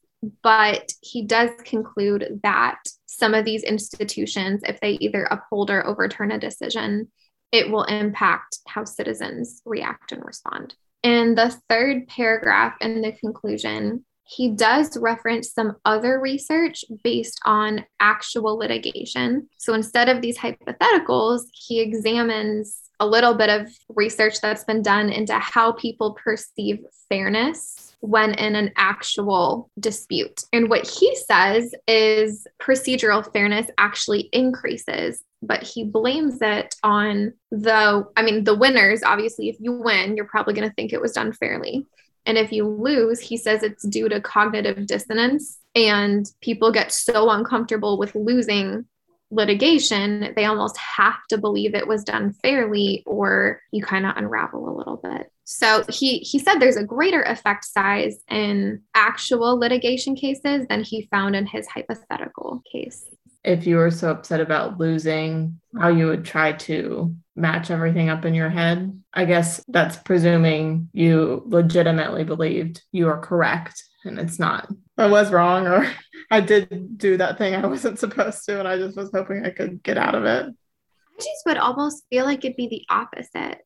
but 0.43 0.91
he 1.01 1.25
does 1.25 1.49
conclude 1.63 2.39
that 2.43 2.77
some 3.07 3.33
of 3.33 3.45
these 3.45 3.63
institutions, 3.63 4.61
if 4.67 4.79
they 4.79 4.91
either 5.01 5.23
uphold 5.23 5.71
or 5.71 5.87
overturn 5.87 6.29
a 6.29 6.37
decision, 6.37 7.11
it 7.51 7.71
will 7.71 7.83
impact 7.85 8.59
how 8.67 8.83
citizens 8.83 9.63
react 9.65 10.11
and 10.11 10.23
respond. 10.23 10.75
In 11.05 11.35
the 11.35 11.55
third 11.69 12.07
paragraph 12.07 12.73
in 12.81 13.03
the 13.03 13.11
conclusion, 13.11 14.03
he 14.23 14.49
does 14.49 14.97
reference 14.97 15.53
some 15.53 15.75
other 15.85 16.19
research 16.19 16.83
based 17.03 17.39
on 17.45 17.85
actual 17.99 18.57
litigation. 18.57 19.47
So 19.59 19.75
instead 19.75 20.09
of 20.09 20.23
these 20.23 20.35
hypotheticals, 20.35 21.41
he 21.53 21.79
examines 21.79 22.89
a 22.99 23.05
little 23.05 23.35
bit 23.35 23.49
of 23.49 23.71
research 23.89 24.41
that's 24.41 24.63
been 24.63 24.81
done 24.81 25.09
into 25.09 25.37
how 25.37 25.73
people 25.73 26.13
perceive 26.13 26.79
fairness 27.07 27.95
when 27.99 28.33
in 28.33 28.55
an 28.55 28.71
actual 28.75 29.69
dispute. 29.79 30.41
And 30.53 30.71
what 30.71 30.87
he 30.87 31.15
says 31.15 31.75
is 31.87 32.47
procedural 32.59 33.31
fairness 33.31 33.67
actually 33.77 34.29
increases 34.31 35.23
but 35.41 35.63
he 35.63 35.83
blames 35.83 36.41
it 36.41 36.75
on 36.83 37.33
the 37.51 38.05
i 38.15 38.21
mean 38.21 38.43
the 38.43 38.55
winners 38.55 39.03
obviously 39.03 39.49
if 39.49 39.57
you 39.59 39.71
win 39.71 40.15
you're 40.15 40.25
probably 40.25 40.53
going 40.53 40.67
to 40.67 40.73
think 40.75 40.93
it 40.93 41.01
was 41.01 41.13
done 41.13 41.31
fairly. 41.31 41.85
And 42.27 42.39
if 42.39 42.51
you 42.51 42.67
lose 42.67 43.19
he 43.19 43.37
says 43.37 43.61
it's 43.61 43.87
due 43.87 44.09
to 44.09 44.19
cognitive 44.19 44.87
dissonance 44.87 45.59
and 45.75 46.25
people 46.41 46.71
get 46.71 46.91
so 46.91 47.29
uncomfortable 47.29 47.99
with 47.99 48.15
losing 48.15 48.85
litigation 49.31 50.33
they 50.35 50.45
almost 50.45 50.77
have 50.77 51.17
to 51.29 51.37
believe 51.37 51.75
it 51.75 51.87
was 51.87 52.03
done 52.03 52.31
fairly 52.31 53.03
or 53.05 53.61
you 53.71 53.83
kind 53.83 54.05
of 54.05 54.17
unravel 54.17 54.67
a 54.69 54.77
little 54.77 54.97
bit. 54.97 55.31
So 55.43 55.83
he 55.87 56.19
he 56.19 56.39
said 56.39 56.55
there's 56.55 56.77
a 56.77 56.83
greater 56.83 57.21
effect 57.21 57.65
size 57.65 58.17
in 58.27 58.81
actual 58.95 59.59
litigation 59.59 60.15
cases 60.15 60.65
than 60.67 60.83
he 60.83 61.07
found 61.11 61.35
in 61.35 61.45
his 61.45 61.67
hypothetical 61.67 62.63
case 62.71 63.05
if 63.45 63.67
you 63.67 63.77
were 63.77 63.91
so 63.91 64.09
upset 64.09 64.41
about 64.41 64.79
losing, 64.79 65.61
how 65.79 65.89
you 65.89 66.07
would 66.07 66.25
try 66.25 66.53
to 66.53 67.15
match 67.35 67.69
everything 67.69 68.09
up 68.09 68.25
in 68.25 68.33
your 68.33 68.49
head. 68.49 68.99
I 69.13 69.25
guess 69.25 69.63
that's 69.67 69.97
presuming 69.97 70.89
you 70.93 71.43
legitimately 71.45 72.23
believed 72.23 72.81
you 72.91 73.07
are 73.07 73.19
correct 73.19 73.83
and 74.03 74.19
it's 74.19 74.39
not. 74.39 74.67
I 74.97 75.07
was 75.07 75.31
wrong 75.31 75.67
or 75.67 75.89
I 76.31 76.41
did 76.41 76.97
do 76.97 77.17
that 77.17 77.37
thing 77.37 77.53
I 77.53 77.67
wasn't 77.67 77.99
supposed 77.99 78.45
to 78.45 78.59
and 78.59 78.67
I 78.67 78.77
just 78.77 78.97
was 78.97 79.11
hoping 79.13 79.45
I 79.45 79.51
could 79.51 79.83
get 79.83 79.97
out 79.97 80.15
of 80.15 80.25
it. 80.25 80.47
I 80.47 81.17
just 81.17 81.45
would 81.45 81.57
almost 81.57 82.03
feel 82.09 82.25
like 82.25 82.43
it'd 82.43 82.57
be 82.57 82.67
the 82.67 82.85
opposite. 82.89 83.59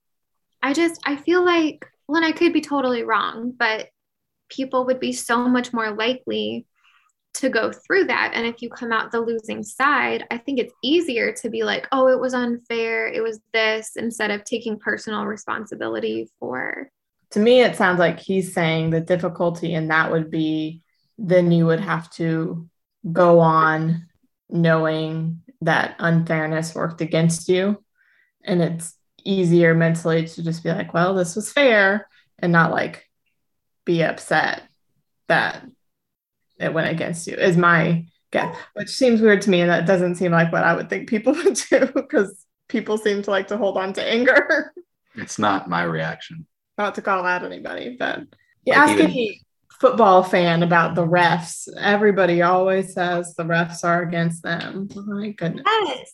I 0.62 0.74
just 0.74 1.00
I 1.06 1.16
feel 1.16 1.46
like 1.46 1.86
well 2.08 2.22
and 2.22 2.26
I 2.26 2.34
could 2.34 2.52
be 2.52 2.62
totally 2.62 3.04
wrong, 3.04 3.54
but 3.58 3.88
people 4.50 4.86
would 4.86 5.00
be 5.00 5.14
so 5.14 5.48
much 5.48 5.72
more 5.72 5.92
likely 5.92 6.66
to 7.36 7.50
go 7.50 7.72
through 7.72 8.06
that. 8.06 8.32
And 8.34 8.46
if 8.46 8.62
you 8.62 8.70
come 8.70 8.92
out 8.92 9.12
the 9.12 9.22
losing 9.22 9.64
side, 9.64 10.26
I 10.32 10.38
think 10.38 10.60
it's 10.60 10.74
easier 10.84 11.32
to 11.34 11.50
be 11.50 11.64
like, 11.64 11.88
oh, 11.92 12.08
it 12.08 12.20
was 12.20 12.34
unfair. 12.34 13.08
It 13.08 13.22
was 13.22 13.40
this 13.54 13.92
instead 13.96 14.32
of 14.32 14.44
taking 14.44 14.80
personal 14.80 15.26
responsibility 15.26 16.30
for 16.40 16.92
to 17.32 17.40
me, 17.40 17.62
it 17.62 17.76
sounds 17.76 18.00
like 18.00 18.20
he's 18.20 18.54
saying 18.54 18.90
the 18.90 19.02
difficulty 19.02 19.74
in 19.74 19.90
that 19.90 20.12
would 20.12 20.32
be 20.32 20.82
then 21.18 21.52
you 21.52 21.66
would 21.66 21.82
have 21.82 22.10
to 22.12 22.68
go 23.12 23.40
on 23.40 24.08
knowing 24.50 25.42
that 25.62 25.96
unfairness 26.00 26.74
worked 26.74 27.02
against 27.02 27.50
you. 27.50 27.84
And 28.44 28.62
it's 28.62 28.96
easier 29.24 29.76
mentally 29.76 30.26
to 30.26 30.44
just 30.44 30.64
be 30.64 30.72
like, 30.72 30.94
well, 30.94 31.14
this 31.14 31.36
was 31.36 31.52
fair 31.52 32.08
and 32.40 32.52
not 32.52 32.72
like 32.72 33.08
be 33.86 34.02
upset 34.02 34.64
that 35.28 35.64
it 36.60 36.74
went 36.74 36.90
against 36.90 37.28
you, 37.28 37.36
is 37.36 37.58
my 37.58 38.06
guess, 38.32 38.56
which 38.74 38.90
seems 38.90 39.22
weird 39.22 39.42
to 39.44 39.50
me. 39.50 39.62
And 39.62 39.70
that 39.70 39.88
doesn't 39.88 40.16
seem 40.16 40.32
like 40.32 40.52
what 40.52 40.64
I 40.64 40.76
would 40.76 40.90
think 40.90 41.10
people 41.10 41.34
would 41.44 41.60
do 41.70 41.88
because 41.94 42.46
people 42.68 42.98
seem 42.98 43.22
to 43.24 43.32
like 43.32 43.48
to 43.48 43.58
hold 43.58 43.78
on 43.78 43.94
to 43.94 44.04
anger. 44.04 44.74
It's 45.16 45.40
not 45.40 45.70
my 45.70 45.84
reaction. 45.84 46.46
Not 46.78 46.96
to 46.96 47.02
call 47.02 47.26
out 47.26 47.44
anybody, 47.44 47.96
but 47.98 48.20
you 48.66 48.74
like 48.74 48.78
ask 48.78 48.94
even, 48.94 49.06
any 49.08 49.42
football 49.80 50.24
fan 50.24 50.64
about 50.64 50.96
the 50.96 51.06
refs. 51.06 51.68
Everybody 51.78 52.42
always 52.42 52.94
says 52.94 53.36
the 53.36 53.44
refs 53.44 53.84
are 53.84 54.04
against 54.04 54.44
them. 54.44 54.88
Oh 54.96 55.02
my 55.02 55.32
goodness. 55.32 55.66
Yes. 55.66 56.14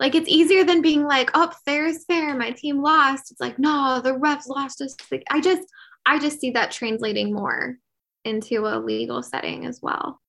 Like 0.00 0.14
it's 0.14 0.28
easier 0.28 0.64
than 0.64 0.80
being 0.80 1.04
like, 1.04 1.30
oh, 1.34 1.52
fair 1.64 1.86
is 1.86 2.04
fair. 2.06 2.34
My 2.34 2.52
team 2.52 2.82
lost. 2.82 3.30
It's 3.30 3.40
like, 3.40 3.58
no, 3.58 4.00
the 4.02 4.14
refs 4.14 4.48
lost 4.48 4.80
us. 4.80 4.96
I 5.30 5.40
just, 5.40 5.68
I 6.06 6.18
just 6.18 6.40
see 6.40 6.52
that 6.52 6.70
translating 6.70 7.32
more 7.32 7.76
into 8.24 8.66
a 8.66 8.78
legal 8.78 9.22
setting 9.22 9.66
as 9.66 9.80
well. 9.82 10.20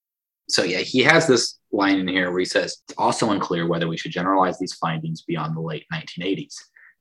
So 0.49 0.63
yeah, 0.63 0.79
he 0.79 0.99
has 1.03 1.27
this 1.27 1.59
line 1.71 1.99
in 1.99 2.07
here 2.07 2.29
where 2.29 2.39
he 2.39 2.45
says 2.45 2.77
it's 2.87 2.97
also 2.97 3.31
unclear 3.31 3.67
whether 3.67 3.87
we 3.87 3.97
should 3.97 4.11
generalize 4.11 4.59
these 4.59 4.73
findings 4.73 5.21
beyond 5.21 5.55
the 5.55 5.61
late 5.61 5.85
1980s. 5.93 6.55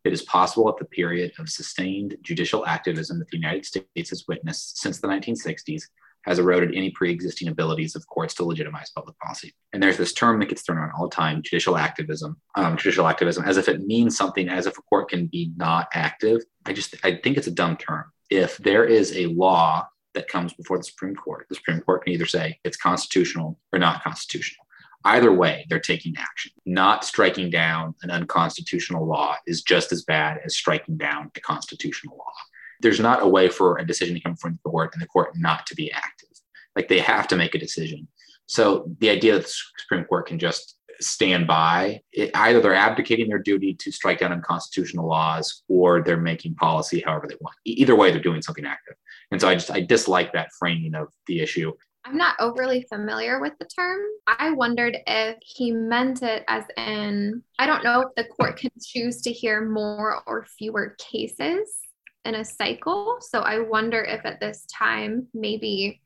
It 0.04 0.12
is 0.12 0.22
possible 0.22 0.66
that 0.66 0.78
the 0.78 0.84
period 0.86 1.32
of 1.38 1.48
sustained 1.48 2.16
judicial 2.22 2.64
activism 2.66 3.18
that 3.18 3.28
the 3.28 3.36
United 3.36 3.66
States 3.66 4.10
has 4.10 4.24
witnessed 4.26 4.78
since 4.78 5.00
the 5.00 5.08
1960s 5.08 5.82
has 6.22 6.38
eroded 6.38 6.74
any 6.74 6.90
pre-existing 6.90 7.48
abilities 7.48 7.96
of 7.96 8.06
courts 8.06 8.34
to 8.34 8.44
legitimize 8.44 8.90
public 8.90 9.18
policy. 9.18 9.54
And 9.72 9.82
there's 9.82 9.96
this 9.96 10.12
term 10.12 10.38
that 10.40 10.48
gets 10.48 10.62
thrown 10.62 10.78
around 10.78 10.92
all 10.96 11.08
the 11.08 11.14
time: 11.14 11.42
judicial 11.42 11.76
activism. 11.76 12.38
Um, 12.54 12.76
judicial 12.76 13.08
activism, 13.08 13.44
as 13.44 13.56
if 13.56 13.68
it 13.68 13.86
means 13.86 14.16
something, 14.16 14.48
as 14.48 14.66
if 14.66 14.76
a 14.78 14.82
court 14.82 15.08
can 15.10 15.26
be 15.26 15.52
not 15.56 15.88
active. 15.94 16.42
I 16.66 16.72
just 16.72 16.94
I 17.04 17.16
think 17.16 17.36
it's 17.36 17.46
a 17.46 17.52
dumb 17.52 17.76
term. 17.76 18.04
If 18.28 18.58
there 18.58 18.84
is 18.84 19.16
a 19.16 19.26
law 19.26 19.86
that 20.14 20.28
comes 20.28 20.52
before 20.52 20.78
the 20.78 20.84
Supreme 20.84 21.14
Court, 21.14 21.46
the 21.48 21.54
Supreme 21.54 21.80
Court 21.80 22.04
can 22.04 22.12
either 22.12 22.26
say 22.26 22.58
it's 22.64 22.76
constitutional 22.76 23.58
or 23.72 23.78
not 23.78 24.02
constitutional. 24.02 24.66
Either 25.04 25.32
way, 25.32 25.66
they're 25.70 25.80
taking 25.80 26.14
action. 26.18 26.52
Not 26.66 27.04
striking 27.04 27.48
down 27.48 27.94
an 28.02 28.10
unconstitutional 28.10 29.06
law 29.06 29.36
is 29.46 29.62
just 29.62 29.92
as 29.92 30.04
bad 30.04 30.40
as 30.44 30.56
striking 30.56 30.98
down 30.98 31.30
a 31.36 31.40
constitutional 31.40 32.18
law 32.18 32.32
there's 32.80 33.00
not 33.00 33.22
a 33.22 33.28
way 33.28 33.48
for 33.48 33.78
a 33.78 33.86
decision 33.86 34.14
to 34.14 34.20
come 34.20 34.36
from 34.36 34.52
the 34.52 34.70
court 34.70 34.90
and 34.92 35.02
the 35.02 35.06
court 35.06 35.36
not 35.36 35.66
to 35.66 35.74
be 35.74 35.92
active. 35.92 36.28
Like 36.74 36.88
they 36.88 37.00
have 37.00 37.28
to 37.28 37.36
make 37.36 37.54
a 37.54 37.58
decision. 37.58 38.08
So 38.46 38.90
the 38.98 39.10
idea 39.10 39.34
that 39.34 39.44
the 39.44 39.54
Supreme 39.78 40.04
Court 40.04 40.26
can 40.26 40.38
just 40.38 40.76
stand 41.00 41.46
by, 41.46 42.00
it, 42.12 42.30
either 42.34 42.60
they're 42.60 42.74
abdicating 42.74 43.28
their 43.28 43.38
duty 43.38 43.74
to 43.74 43.92
strike 43.92 44.18
down 44.18 44.32
unconstitutional 44.32 45.08
laws 45.08 45.62
or 45.68 46.02
they're 46.02 46.16
making 46.16 46.54
policy 46.56 47.02
however 47.04 47.26
they 47.28 47.36
want. 47.40 47.56
Either 47.64 47.96
way, 47.96 48.10
they're 48.10 48.20
doing 48.20 48.42
something 48.42 48.66
active. 48.66 48.94
And 49.30 49.40
so 49.40 49.48
I 49.48 49.54
just 49.54 49.70
I 49.70 49.80
dislike 49.80 50.32
that 50.32 50.50
framing 50.58 50.94
of 50.94 51.08
the 51.26 51.40
issue. 51.40 51.72
I'm 52.04 52.16
not 52.16 52.36
overly 52.40 52.86
familiar 52.88 53.40
with 53.40 53.52
the 53.58 53.66
term. 53.66 54.00
I 54.26 54.52
wondered 54.52 54.96
if 55.06 55.36
he 55.42 55.70
meant 55.70 56.22
it 56.22 56.44
as 56.48 56.64
in 56.76 57.42
I 57.58 57.66
don't 57.66 57.84
know 57.84 58.00
if 58.00 58.08
the 58.16 58.24
court 58.24 58.56
can 58.56 58.70
choose 58.82 59.20
to 59.22 59.32
hear 59.32 59.68
more 59.68 60.22
or 60.26 60.46
fewer 60.58 60.96
cases 60.98 61.78
in 62.24 62.34
a 62.34 62.44
cycle. 62.44 63.18
So 63.20 63.40
I 63.40 63.60
wonder 63.60 64.02
if 64.02 64.24
at 64.24 64.40
this 64.40 64.66
time 64.72 65.28
maybe 65.34 66.00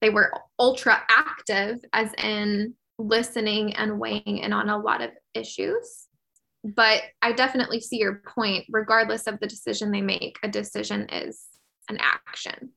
they 0.00 0.10
were 0.10 0.32
ultra 0.58 1.02
active, 1.08 1.78
as 1.92 2.12
in 2.14 2.74
listening 2.98 3.74
and 3.74 3.98
weighing 3.98 4.38
in 4.38 4.52
on 4.52 4.68
a 4.68 4.78
lot 4.78 5.02
of 5.02 5.10
issues. 5.34 6.06
But 6.64 7.02
I 7.22 7.32
definitely 7.32 7.80
see 7.80 7.98
your 7.98 8.22
point. 8.26 8.64
Regardless 8.70 9.26
of 9.26 9.40
the 9.40 9.46
decision 9.46 9.90
they 9.90 10.00
make, 10.00 10.38
a 10.42 10.48
decision 10.48 11.08
is 11.10 11.44
an 11.88 11.98
action. 12.00 12.70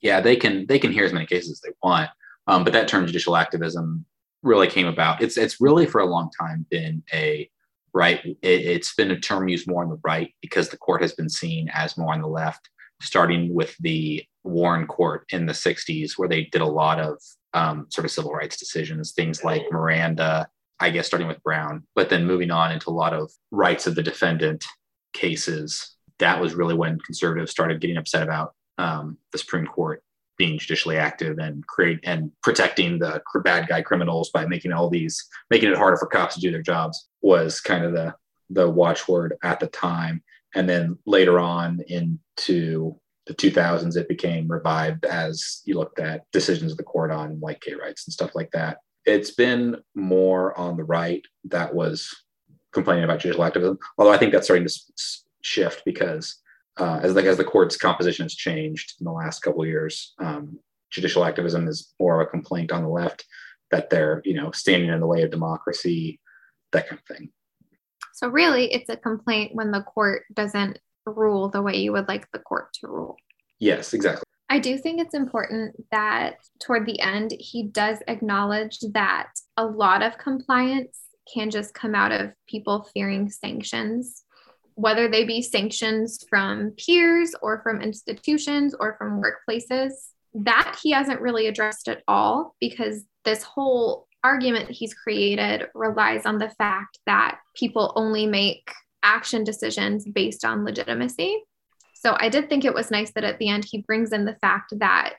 Yeah, 0.00 0.20
they 0.20 0.36
can 0.36 0.66
they 0.66 0.78
can 0.78 0.92
hear 0.92 1.04
as 1.04 1.12
many 1.12 1.26
cases 1.26 1.52
as 1.52 1.60
they 1.60 1.74
want, 1.82 2.10
um, 2.46 2.64
but 2.64 2.72
that 2.74 2.88
term 2.88 3.06
judicial 3.06 3.36
activism 3.36 4.04
really 4.42 4.68
came 4.68 4.86
about. 4.86 5.22
It's 5.22 5.36
it's 5.36 5.60
really 5.60 5.86
for 5.86 6.00
a 6.00 6.06
long 6.06 6.30
time 6.38 6.66
been 6.70 7.02
a 7.12 7.48
right? 7.94 8.20
It, 8.42 8.76
has 8.76 8.92
been 8.96 9.12
a 9.12 9.20
term 9.20 9.48
used 9.48 9.68
more 9.68 9.82
on 9.82 9.88
the 9.88 10.00
right 10.04 10.34
because 10.42 10.68
the 10.68 10.76
court 10.76 11.00
has 11.00 11.14
been 11.14 11.30
seen 11.30 11.70
as 11.72 11.96
more 11.96 12.12
on 12.12 12.20
the 12.20 12.26
left, 12.26 12.68
starting 13.00 13.54
with 13.54 13.74
the 13.78 14.22
Warren 14.42 14.86
Court 14.86 15.24
in 15.30 15.46
the 15.46 15.52
60s, 15.52 16.18
where 16.18 16.28
they 16.28 16.44
did 16.44 16.60
a 16.60 16.66
lot 16.66 16.98
of 16.98 17.22
um, 17.54 17.86
sort 17.90 18.04
of 18.04 18.10
civil 18.10 18.32
rights 18.32 18.56
decisions, 18.56 19.12
things 19.12 19.44
like 19.44 19.62
Miranda, 19.70 20.48
I 20.80 20.90
guess 20.90 21.06
starting 21.06 21.28
with 21.28 21.42
Brown, 21.44 21.86
but 21.94 22.10
then 22.10 22.26
moving 22.26 22.50
on 22.50 22.72
into 22.72 22.90
a 22.90 22.92
lot 22.92 23.14
of 23.14 23.30
rights 23.52 23.86
of 23.86 23.94
the 23.94 24.02
defendant 24.02 24.64
cases. 25.12 25.93
That 26.18 26.40
was 26.40 26.54
really 26.54 26.74
when 26.74 26.98
conservatives 27.00 27.50
started 27.50 27.80
getting 27.80 27.96
upset 27.96 28.22
about 28.22 28.54
um, 28.78 29.18
the 29.32 29.38
Supreme 29.38 29.66
Court 29.66 30.02
being 30.36 30.58
judicially 30.58 30.96
active 30.96 31.38
and 31.38 31.66
create 31.66 32.00
and 32.02 32.30
protecting 32.42 32.98
the 32.98 33.22
bad 33.44 33.68
guy 33.68 33.82
criminals 33.82 34.30
by 34.30 34.46
making 34.46 34.72
all 34.72 34.90
these 34.90 35.24
making 35.50 35.70
it 35.70 35.78
harder 35.78 35.96
for 35.96 36.06
cops 36.06 36.34
to 36.34 36.40
do 36.40 36.50
their 36.50 36.62
jobs 36.62 37.08
was 37.22 37.60
kind 37.60 37.84
of 37.84 37.92
the 37.92 38.14
the 38.50 38.68
watchword 38.68 39.36
at 39.42 39.60
the 39.60 39.66
time. 39.68 40.22
And 40.54 40.68
then 40.68 40.98
later 41.06 41.38
on 41.38 41.80
into 41.88 42.96
the 43.26 43.34
2000s 43.34 43.96
it 43.96 44.08
became 44.08 44.46
revived 44.48 45.04
as 45.06 45.62
you 45.64 45.76
looked 45.76 45.98
at 45.98 46.30
decisions 46.30 46.72
of 46.72 46.78
the 46.78 46.84
court 46.84 47.10
on 47.10 47.40
white 47.40 47.60
gay 47.60 47.74
rights 47.74 48.06
and 48.06 48.12
stuff 48.12 48.34
like 48.34 48.50
that. 48.52 48.78
It's 49.06 49.30
been 49.30 49.76
more 49.94 50.56
on 50.58 50.76
the 50.76 50.84
right 50.84 51.24
that 51.44 51.74
was 51.74 52.14
complaining 52.72 53.04
about 53.04 53.20
judicial 53.20 53.44
activism 53.44 53.78
although 53.96 54.12
i 54.12 54.16
think 54.18 54.32
that's 54.32 54.46
starting 54.46 54.66
to 54.66 54.74
shift 55.44 55.82
because 55.84 56.36
uh, 56.78 57.00
as 57.02 57.14
like 57.14 57.26
as 57.26 57.36
the 57.36 57.44
court's 57.44 57.76
composition 57.76 58.24
has 58.24 58.34
changed 58.34 58.94
in 59.00 59.04
the 59.04 59.12
last 59.12 59.40
couple 59.40 59.62
of 59.62 59.68
years, 59.68 60.14
um, 60.18 60.58
judicial 60.90 61.24
activism 61.24 61.68
is 61.68 61.94
more 62.00 62.20
of 62.20 62.26
a 62.26 62.30
complaint 62.30 62.72
on 62.72 62.82
the 62.82 62.88
left 62.88 63.24
that 63.70 63.90
they're 63.90 64.22
you 64.24 64.34
know 64.34 64.50
standing 64.50 64.90
in 64.90 65.00
the 65.00 65.06
way 65.06 65.22
of 65.22 65.30
democracy, 65.30 66.20
that 66.72 66.88
kind 66.88 67.00
of 67.00 67.16
thing. 67.16 67.30
So 68.12 68.28
really, 68.28 68.72
it's 68.72 68.88
a 68.88 68.96
complaint 68.96 69.54
when 69.54 69.70
the 69.70 69.82
court 69.82 70.22
doesn't 70.32 70.78
rule 71.06 71.48
the 71.48 71.62
way 71.62 71.76
you 71.76 71.92
would 71.92 72.08
like 72.08 72.30
the 72.32 72.38
court 72.38 72.72
to 72.80 72.88
rule. 72.88 73.16
Yes, 73.58 73.92
exactly. 73.92 74.24
I 74.48 74.58
do 74.58 74.78
think 74.78 75.00
it's 75.00 75.14
important 75.14 75.74
that 75.90 76.36
toward 76.60 76.86
the 76.86 77.00
end, 77.00 77.34
he 77.38 77.64
does 77.64 77.98
acknowledge 78.06 78.78
that 78.92 79.30
a 79.56 79.64
lot 79.64 80.02
of 80.02 80.18
compliance 80.18 81.00
can 81.32 81.50
just 81.50 81.74
come 81.74 81.94
out 81.94 82.12
of 82.12 82.32
people 82.46 82.88
fearing 82.92 83.30
sanctions 83.30 84.24
whether 84.74 85.08
they 85.08 85.24
be 85.24 85.42
sanctions 85.42 86.24
from 86.28 86.72
peers 86.72 87.34
or 87.42 87.62
from 87.62 87.80
institutions 87.80 88.74
or 88.78 88.96
from 88.98 89.22
workplaces. 89.22 89.92
That 90.34 90.76
he 90.82 90.90
hasn't 90.90 91.20
really 91.20 91.46
addressed 91.46 91.88
at 91.88 92.02
all 92.08 92.56
because 92.60 93.04
this 93.24 93.42
whole 93.44 94.08
argument 94.24 94.70
he's 94.70 94.94
created 94.94 95.68
relies 95.74 96.26
on 96.26 96.38
the 96.38 96.50
fact 96.50 96.98
that 97.06 97.38
people 97.54 97.92
only 97.94 98.26
make 98.26 98.68
action 99.02 99.44
decisions 99.44 100.06
based 100.06 100.44
on 100.44 100.64
legitimacy. 100.64 101.40
So 101.94 102.16
I 102.18 102.30
did 102.30 102.48
think 102.48 102.64
it 102.64 102.74
was 102.74 102.90
nice 102.90 103.12
that 103.12 103.24
at 103.24 103.38
the 103.38 103.48
end 103.48 103.64
he 103.64 103.82
brings 103.82 104.12
in 104.12 104.24
the 104.24 104.36
fact 104.40 104.72
that 104.78 105.14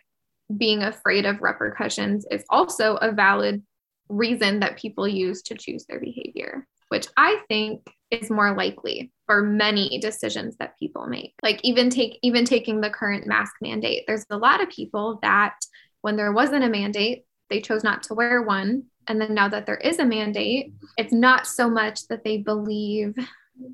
being 0.57 0.83
afraid 0.83 1.25
of 1.25 1.41
repercussions 1.41 2.25
is 2.29 2.43
also 2.49 2.95
a 2.95 3.11
valid 3.11 3.63
reason 4.09 4.59
that 4.59 4.77
people 4.77 5.07
use 5.07 5.41
to 5.43 5.55
choose 5.55 5.85
their 5.85 5.99
behavior, 5.99 6.67
which 6.89 7.07
I 7.15 7.41
think 7.47 7.87
is 8.11 8.29
more 8.29 8.55
likely 8.55 9.11
for 9.25 9.41
many 9.41 9.97
decisions 9.99 10.55
that 10.57 10.77
people 10.77 11.07
make. 11.07 11.33
Like 11.41 11.59
even 11.63 11.89
take 11.89 12.19
even 12.21 12.45
taking 12.45 12.81
the 12.81 12.89
current 12.89 13.27
mask 13.27 13.53
mandate 13.61 14.03
there's 14.07 14.25
a 14.29 14.37
lot 14.37 14.61
of 14.61 14.69
people 14.69 15.19
that 15.21 15.55
when 16.01 16.15
there 16.15 16.31
wasn't 16.31 16.63
a 16.63 16.69
mandate 16.69 17.25
they 17.49 17.61
chose 17.61 17.83
not 17.83 18.03
to 18.03 18.13
wear 18.13 18.41
one. 18.41 18.83
And 19.07 19.21
then 19.21 19.35
now 19.35 19.47
that 19.49 19.65
there 19.65 19.77
is 19.77 19.99
a 19.99 20.05
mandate 20.05 20.73
it's 20.97 21.13
not 21.13 21.47
so 21.47 21.69
much 21.69 22.07
that 22.07 22.23
they 22.23 22.37
believe 22.37 23.15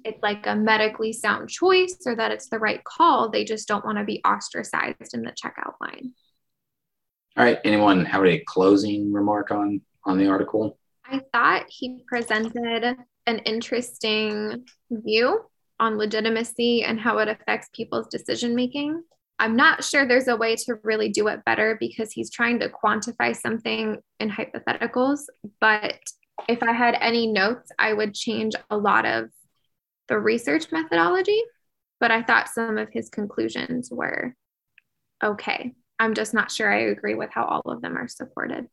it's 0.04 0.22
like 0.22 0.46
a 0.46 0.56
medically 0.56 1.12
sound 1.12 1.50
choice 1.50 1.98
or 2.06 2.16
that 2.16 2.32
it's 2.32 2.50
the 2.50 2.60
right 2.60 2.84
call. 2.84 3.30
They 3.30 3.44
just 3.44 3.68
don't 3.68 3.86
want 3.86 3.98
to 3.98 4.04
be 4.04 4.22
ostracized 4.24 5.14
in 5.14 5.24
the 5.24 5.32
checkout 5.32 5.74
line. 5.82 6.14
All 7.38 7.46
right. 7.46 7.60
Anyone 7.64 8.06
have 8.06 8.26
a 8.26 8.40
closing 8.40 9.12
remark 9.12 9.52
on 9.52 9.82
on 10.04 10.18
the 10.18 10.28
article? 10.28 10.78
I 11.06 11.22
thought 11.34 11.66
he 11.70 12.04
presented 12.08 12.96
an 13.28 13.40
interesting 13.40 14.66
view 14.90 15.42
on 15.80 15.98
legitimacy 15.98 16.84
and 16.84 17.00
how 17.00 17.18
it 17.20 17.28
affects 17.28 17.70
people's 17.74 18.08
decision 18.08 18.56
making. 18.56 19.04
I'm 19.40 19.56
not 19.56 19.84
sure 19.84 20.06
there's 20.06 20.28
a 20.28 20.36
way 20.36 20.56
to 20.56 20.76
really 20.84 21.10
do 21.10 21.28
it 21.28 21.44
better 21.46 21.78
because 21.80 22.12
he's 22.12 22.30
trying 22.30 22.60
to 22.60 22.70
quantify 22.70 23.36
something 23.36 23.98
in 24.20 24.30
hypotheticals. 24.30 25.22
But 25.60 25.98
if 26.48 26.62
I 26.62 26.74
had 26.74 26.96
any 27.02 27.28
notes, 27.28 27.72
I 27.80 27.94
would 27.94 28.14
change 28.14 28.54
a 28.70 28.78
lot 28.78 29.06
of 29.06 29.30
the 30.08 30.20
research 30.20 30.72
methodology 30.72 31.42
but 32.02 32.12
I 32.12 32.24
thought 32.24 32.50
some 32.50 32.80
of 32.80 32.90
his 32.92 33.10
conclusions 33.10 33.90
were 33.92 34.36
okay. 35.24 35.76
I'm 36.00 36.16
just 36.16 36.34
not 36.34 36.52
sure 36.52 36.74
I 36.74 36.88
agree 36.88 37.14
with 37.14 37.30
how 37.32 37.46
all 37.46 37.72
of 37.72 37.82
them 37.82 37.96
are 37.96 38.08
supported. 38.08 38.68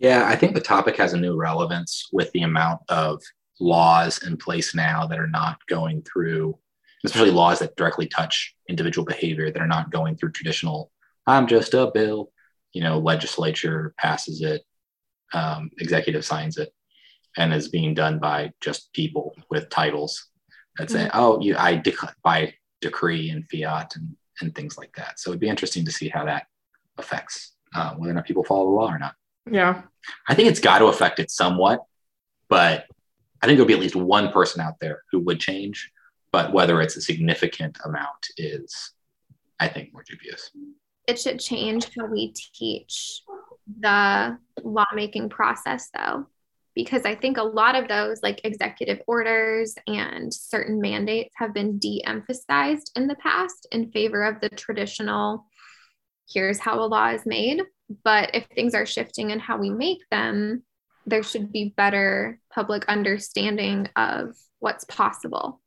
Yeah, 0.00 0.26
I 0.26 0.34
think 0.34 0.54
the 0.54 0.62
topic 0.62 0.96
has 0.96 1.12
a 1.12 1.20
new 1.20 1.36
relevance 1.36 2.08
with 2.10 2.32
the 2.32 2.42
amount 2.42 2.80
of 2.88 3.22
laws 3.60 4.22
in 4.26 4.38
place 4.38 4.74
now 4.74 5.06
that 5.06 5.18
are 5.18 5.28
not 5.28 5.58
going 5.68 6.02
through, 6.02 6.58
especially 7.04 7.30
laws 7.30 7.58
that 7.58 7.76
directly 7.76 8.06
touch 8.06 8.56
individual 8.68 9.04
behavior 9.04 9.50
that 9.50 9.60
are 9.60 9.68
not 9.68 9.90
going 9.90 10.16
through 10.16 10.32
traditional, 10.32 10.90
I'm 11.26 11.46
just 11.46 11.74
a 11.74 11.90
bill, 11.92 12.32
you 12.72 12.82
know, 12.82 12.98
legislature 12.98 13.94
passes 13.98 14.40
it, 14.40 14.62
um, 15.34 15.70
executive 15.78 16.24
signs 16.24 16.56
it, 16.56 16.72
and 17.36 17.52
is 17.52 17.68
being 17.68 17.92
done 17.92 18.18
by 18.18 18.52
just 18.62 18.90
people 18.94 19.36
with 19.50 19.68
titles 19.68 20.28
that 20.78 20.90
say, 20.90 21.04
mm-hmm. 21.04 21.18
oh, 21.20 21.40
you, 21.42 21.56
I 21.58 21.76
dec- 21.76 22.14
by 22.24 22.54
decree 22.80 23.28
and 23.28 23.46
fiat 23.50 23.96
and, 23.96 24.16
and 24.40 24.54
things 24.54 24.78
like 24.78 24.94
that. 24.96 25.20
So 25.20 25.30
it'd 25.30 25.40
be 25.40 25.48
interesting 25.48 25.84
to 25.84 25.92
see 25.92 26.08
how 26.08 26.24
that 26.24 26.46
affects 26.96 27.52
uh, 27.74 27.94
whether 27.96 28.12
or 28.12 28.14
not 28.14 28.24
people 28.24 28.44
follow 28.44 28.64
the 28.64 28.70
law 28.70 28.90
or 28.90 28.98
not. 28.98 29.14
Yeah. 29.50 29.82
I 30.28 30.34
think 30.34 30.48
it's 30.48 30.60
got 30.60 30.78
to 30.78 30.86
affect 30.86 31.18
it 31.18 31.30
somewhat, 31.30 31.84
but 32.48 32.86
I 33.42 33.46
think 33.46 33.56
there'll 33.56 33.66
be 33.66 33.74
at 33.74 33.80
least 33.80 33.96
one 33.96 34.32
person 34.32 34.60
out 34.60 34.80
there 34.80 35.02
who 35.10 35.20
would 35.20 35.40
change. 35.40 35.90
But 36.32 36.52
whether 36.52 36.80
it's 36.80 36.96
a 36.96 37.00
significant 37.00 37.78
amount 37.84 38.28
is, 38.36 38.92
I 39.58 39.68
think, 39.68 39.92
more 39.92 40.04
dubious. 40.08 40.50
It 41.06 41.18
should 41.18 41.40
change 41.40 41.88
how 41.98 42.06
we 42.06 42.32
teach 42.32 43.22
the 43.80 44.38
lawmaking 44.62 45.28
process, 45.28 45.90
though, 45.92 46.26
because 46.76 47.04
I 47.04 47.16
think 47.16 47.36
a 47.36 47.42
lot 47.42 47.74
of 47.74 47.88
those, 47.88 48.22
like 48.22 48.42
executive 48.44 49.02
orders 49.08 49.74
and 49.88 50.32
certain 50.32 50.80
mandates, 50.80 51.34
have 51.36 51.52
been 51.52 51.78
de 51.80 52.04
emphasized 52.04 52.92
in 52.94 53.08
the 53.08 53.16
past 53.16 53.66
in 53.72 53.90
favor 53.90 54.22
of 54.24 54.40
the 54.40 54.50
traditional 54.50 55.46
here's 56.30 56.58
how 56.58 56.78
a 56.80 56.86
law 56.86 57.08
is 57.08 57.26
made 57.26 57.62
but 58.04 58.30
if 58.34 58.46
things 58.54 58.74
are 58.74 58.86
shifting 58.86 59.30
in 59.30 59.40
how 59.40 59.58
we 59.58 59.70
make 59.70 60.08
them, 60.10 60.62
there 61.06 61.22
should 61.22 61.52
be 61.52 61.74
better 61.76 62.38
public 62.52 62.84
understanding 62.86 63.88
of 63.96 64.36
what's 64.60 64.84
possible. 64.84 65.60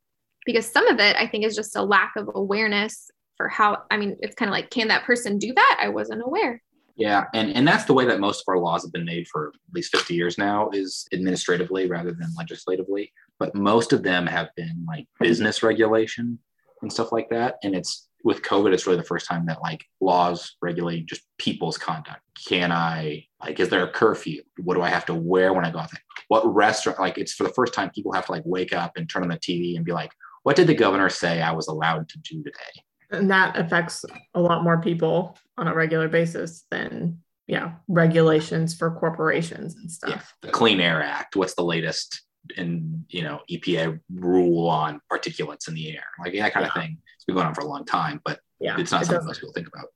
Because 0.46 0.70
some 0.70 0.86
of 0.86 0.98
it, 1.00 1.16
I 1.16 1.26
think, 1.26 1.44
is 1.44 1.56
just 1.56 1.76
a 1.76 1.82
lack 1.82 2.14
of 2.16 2.30
awareness 2.34 3.10
for 3.36 3.48
how, 3.48 3.82
I 3.90 3.96
mean, 3.96 4.16
it's 4.20 4.34
kind 4.34 4.48
of 4.48 4.52
like, 4.52 4.70
can 4.70 4.88
that 4.88 5.04
person 5.04 5.38
do 5.38 5.52
that? 5.54 5.78
I 5.82 5.88
wasn't 5.88 6.22
aware. 6.24 6.62
Yeah, 6.96 7.24
and 7.34 7.50
and 7.56 7.66
that's 7.66 7.86
the 7.86 7.92
way 7.92 8.04
that 8.04 8.20
most 8.20 8.42
of 8.42 8.44
our 8.46 8.58
laws 8.58 8.84
have 8.84 8.92
been 8.92 9.04
made 9.04 9.26
for 9.26 9.48
at 9.48 9.74
least 9.74 9.90
50 9.90 10.14
years 10.14 10.38
now 10.38 10.70
is 10.72 11.08
administratively 11.12 11.88
rather 11.88 12.12
than 12.12 12.32
legislatively. 12.38 13.12
But 13.40 13.52
most 13.56 13.92
of 13.92 14.04
them 14.04 14.28
have 14.28 14.50
been 14.54 14.84
like 14.86 15.08
business 15.18 15.64
regulation 15.64 16.38
and 16.82 16.92
stuff 16.92 17.10
like 17.10 17.28
that. 17.30 17.56
And 17.64 17.74
it's 17.74 18.08
with 18.24 18.42
COVID, 18.42 18.72
it's 18.72 18.86
really 18.86 18.98
the 18.98 19.04
first 19.04 19.26
time 19.26 19.46
that 19.46 19.62
like 19.62 19.84
laws 20.00 20.56
regulate 20.62 21.06
just 21.06 21.22
people's 21.38 21.78
conduct. 21.78 22.20
Can 22.48 22.72
I 22.72 23.26
like 23.40 23.60
is 23.60 23.68
there 23.68 23.84
a 23.84 23.92
curfew? 23.92 24.42
What 24.58 24.74
do 24.74 24.82
I 24.82 24.88
have 24.88 25.06
to 25.06 25.14
wear 25.14 25.52
when 25.52 25.64
I 25.64 25.70
go 25.70 25.78
out 25.78 25.90
there? 25.90 26.00
What 26.28 26.52
restaurant 26.52 26.98
like 26.98 27.18
it's 27.18 27.34
for 27.34 27.44
the 27.44 27.52
first 27.52 27.74
time 27.74 27.90
people 27.90 28.12
have 28.12 28.26
to 28.26 28.32
like 28.32 28.42
wake 28.46 28.72
up 28.72 28.96
and 28.96 29.08
turn 29.08 29.22
on 29.22 29.28
the 29.28 29.36
TV 29.36 29.76
and 29.76 29.84
be 29.84 29.92
like, 29.92 30.10
what 30.42 30.56
did 30.56 30.66
the 30.66 30.74
governor 30.74 31.10
say 31.10 31.42
I 31.42 31.52
was 31.52 31.68
allowed 31.68 32.08
to 32.08 32.18
do 32.18 32.42
today? 32.42 32.82
And 33.10 33.30
that 33.30 33.56
affects 33.56 34.04
a 34.34 34.40
lot 34.40 34.64
more 34.64 34.80
people 34.80 35.36
on 35.58 35.68
a 35.68 35.74
regular 35.74 36.08
basis 36.08 36.64
than 36.70 37.18
yeah, 37.46 37.74
regulations 37.88 38.74
for 38.74 38.90
corporations 38.90 39.76
and 39.76 39.90
stuff. 39.90 40.10
Yeah. 40.42 40.48
The 40.48 40.52
Clean 40.52 40.80
Air 40.80 41.02
Act, 41.02 41.36
what's 41.36 41.54
the 41.54 41.62
latest 41.62 42.22
in 42.56 43.04
you 43.08 43.22
know 43.22 43.40
EPA 43.50 44.00
rule 44.14 44.68
on 44.68 45.00
particulates 45.10 45.68
in 45.68 45.74
the 45.74 45.90
air? 45.90 46.04
Like 46.22 46.34
that 46.34 46.52
kind 46.52 46.64
yeah. 46.64 46.68
of 46.68 46.74
thing 46.74 46.98
it's 47.14 47.24
been 47.24 47.36
going 47.36 47.46
on 47.46 47.54
for 47.54 47.62
a 47.62 47.68
long 47.68 47.84
time, 47.84 48.20
but 48.24 48.40
yeah, 48.60 48.78
it's 48.78 48.92
not 48.92 49.02
it 49.02 49.06
something 49.06 49.26
most 49.26 49.40
people 49.40 49.54
think 49.54 49.68
about. 49.68 49.86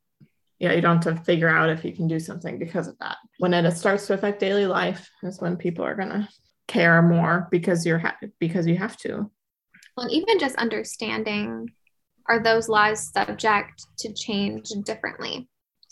Yeah, 0.59 0.73
you 0.73 0.81
don't 0.81 1.03
have 1.05 1.17
to 1.17 1.23
figure 1.25 1.49
out 1.49 1.71
if 1.71 1.85
you 1.85 1.93
can 1.93 2.09
do 2.09 2.19
something 2.19 2.59
because 2.59 2.89
of 2.89 2.99
that. 2.99 3.17
When 3.39 3.55
it 3.55 3.77
starts 3.77 4.07
to 4.09 4.15
affect 4.15 4.41
daily 4.41 4.67
life, 4.67 5.09
is 5.23 5.41
when 5.41 5.57
people 5.57 5.85
are 5.85 5.95
gonna 5.95 6.29
care 6.67 7.03
more 7.03 7.49
because 7.51 7.85
you're 7.85 7.99
ha- 7.99 8.17
because 8.39 8.67
you 8.67 8.77
have 8.77 8.97
to. 8.99 9.31
Well, 9.97 10.09
even 10.11 10.39
just 10.39 10.57
understanding 10.57 11.69
are 12.29 12.43
those 12.43 12.69
laws 12.69 13.11
subject 13.13 13.87
to 13.99 14.13
change 14.13 14.69
differently? 14.85 15.49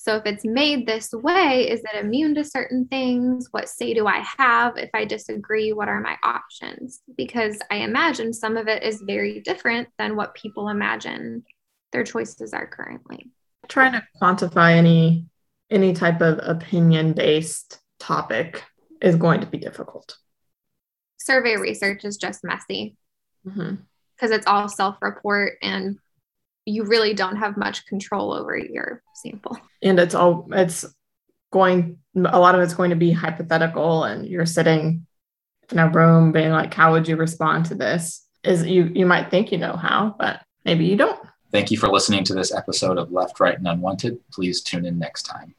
So 0.06 0.14
if 0.14 0.22
it's 0.24 0.44
made 0.44 0.86
this 0.86 1.10
way, 1.12 1.68
is 1.68 1.80
it 1.80 1.98
immune 1.98 2.36
to 2.36 2.44
certain 2.44 2.86
things? 2.86 3.48
What 3.50 3.68
say 3.68 3.92
do 3.92 4.06
I 4.06 4.24
have? 4.38 4.76
If 4.76 4.90
I 4.94 5.04
disagree, 5.04 5.72
what 5.72 5.88
are 5.88 6.00
my 6.00 6.16
options? 6.22 7.00
Because 7.16 7.58
I 7.72 7.78
imagine 7.78 8.32
some 8.32 8.56
of 8.56 8.68
it 8.68 8.84
is 8.84 9.02
very 9.02 9.40
different 9.40 9.88
than 9.98 10.14
what 10.14 10.36
people 10.36 10.68
imagine 10.68 11.42
their 11.90 12.04
choices 12.04 12.52
are 12.52 12.68
currently. 12.68 13.32
Trying 13.66 13.94
to 13.94 14.02
quantify 14.22 14.76
any 14.76 15.26
any 15.70 15.92
type 15.92 16.20
of 16.20 16.38
opinion 16.40 17.12
based 17.12 17.80
topic 17.98 18.62
is 19.02 19.16
going 19.16 19.40
to 19.40 19.46
be 19.48 19.58
difficult. 19.58 20.18
Survey 21.16 21.56
research 21.56 22.04
is 22.04 22.16
just 22.16 22.44
messy 22.44 22.96
because 23.42 23.58
mm-hmm. 23.58 24.32
it's 24.32 24.46
all 24.46 24.68
self 24.68 24.98
report 25.02 25.54
and 25.62 25.98
you 26.66 26.84
really 26.84 27.14
don't 27.14 27.36
have 27.36 27.56
much 27.56 27.86
control 27.86 28.34
over 28.34 28.56
your 28.56 29.02
sample. 29.14 29.56
And 29.82 29.98
it's 29.98 30.14
all 30.14 30.48
it's 30.52 30.84
going 31.52 31.98
a 32.16 32.38
lot 32.38 32.54
of 32.54 32.60
it's 32.60 32.74
going 32.74 32.90
to 32.90 32.96
be 32.96 33.12
hypothetical 33.12 34.04
and 34.04 34.26
you're 34.26 34.46
sitting 34.46 35.06
in 35.70 35.78
a 35.78 35.88
room 35.88 36.32
being 36.32 36.50
like 36.50 36.74
how 36.74 36.92
would 36.92 37.08
you 37.08 37.16
respond 37.16 37.66
to 37.66 37.74
this? 37.74 38.26
Is 38.42 38.66
you 38.66 38.84
you 38.94 39.06
might 39.06 39.30
think 39.30 39.52
you 39.52 39.58
know 39.58 39.76
how 39.76 40.16
but 40.18 40.42
maybe 40.64 40.84
you 40.84 40.96
don't. 40.96 41.20
Thank 41.52 41.70
you 41.70 41.78
for 41.78 41.88
listening 41.88 42.24
to 42.24 42.34
this 42.34 42.52
episode 42.52 42.98
of 42.98 43.12
left 43.12 43.38
right 43.38 43.56
and 43.56 43.66
unwanted. 43.66 44.18
Please 44.32 44.60
tune 44.60 44.84
in 44.84 44.98
next 44.98 45.22
time 45.22 45.54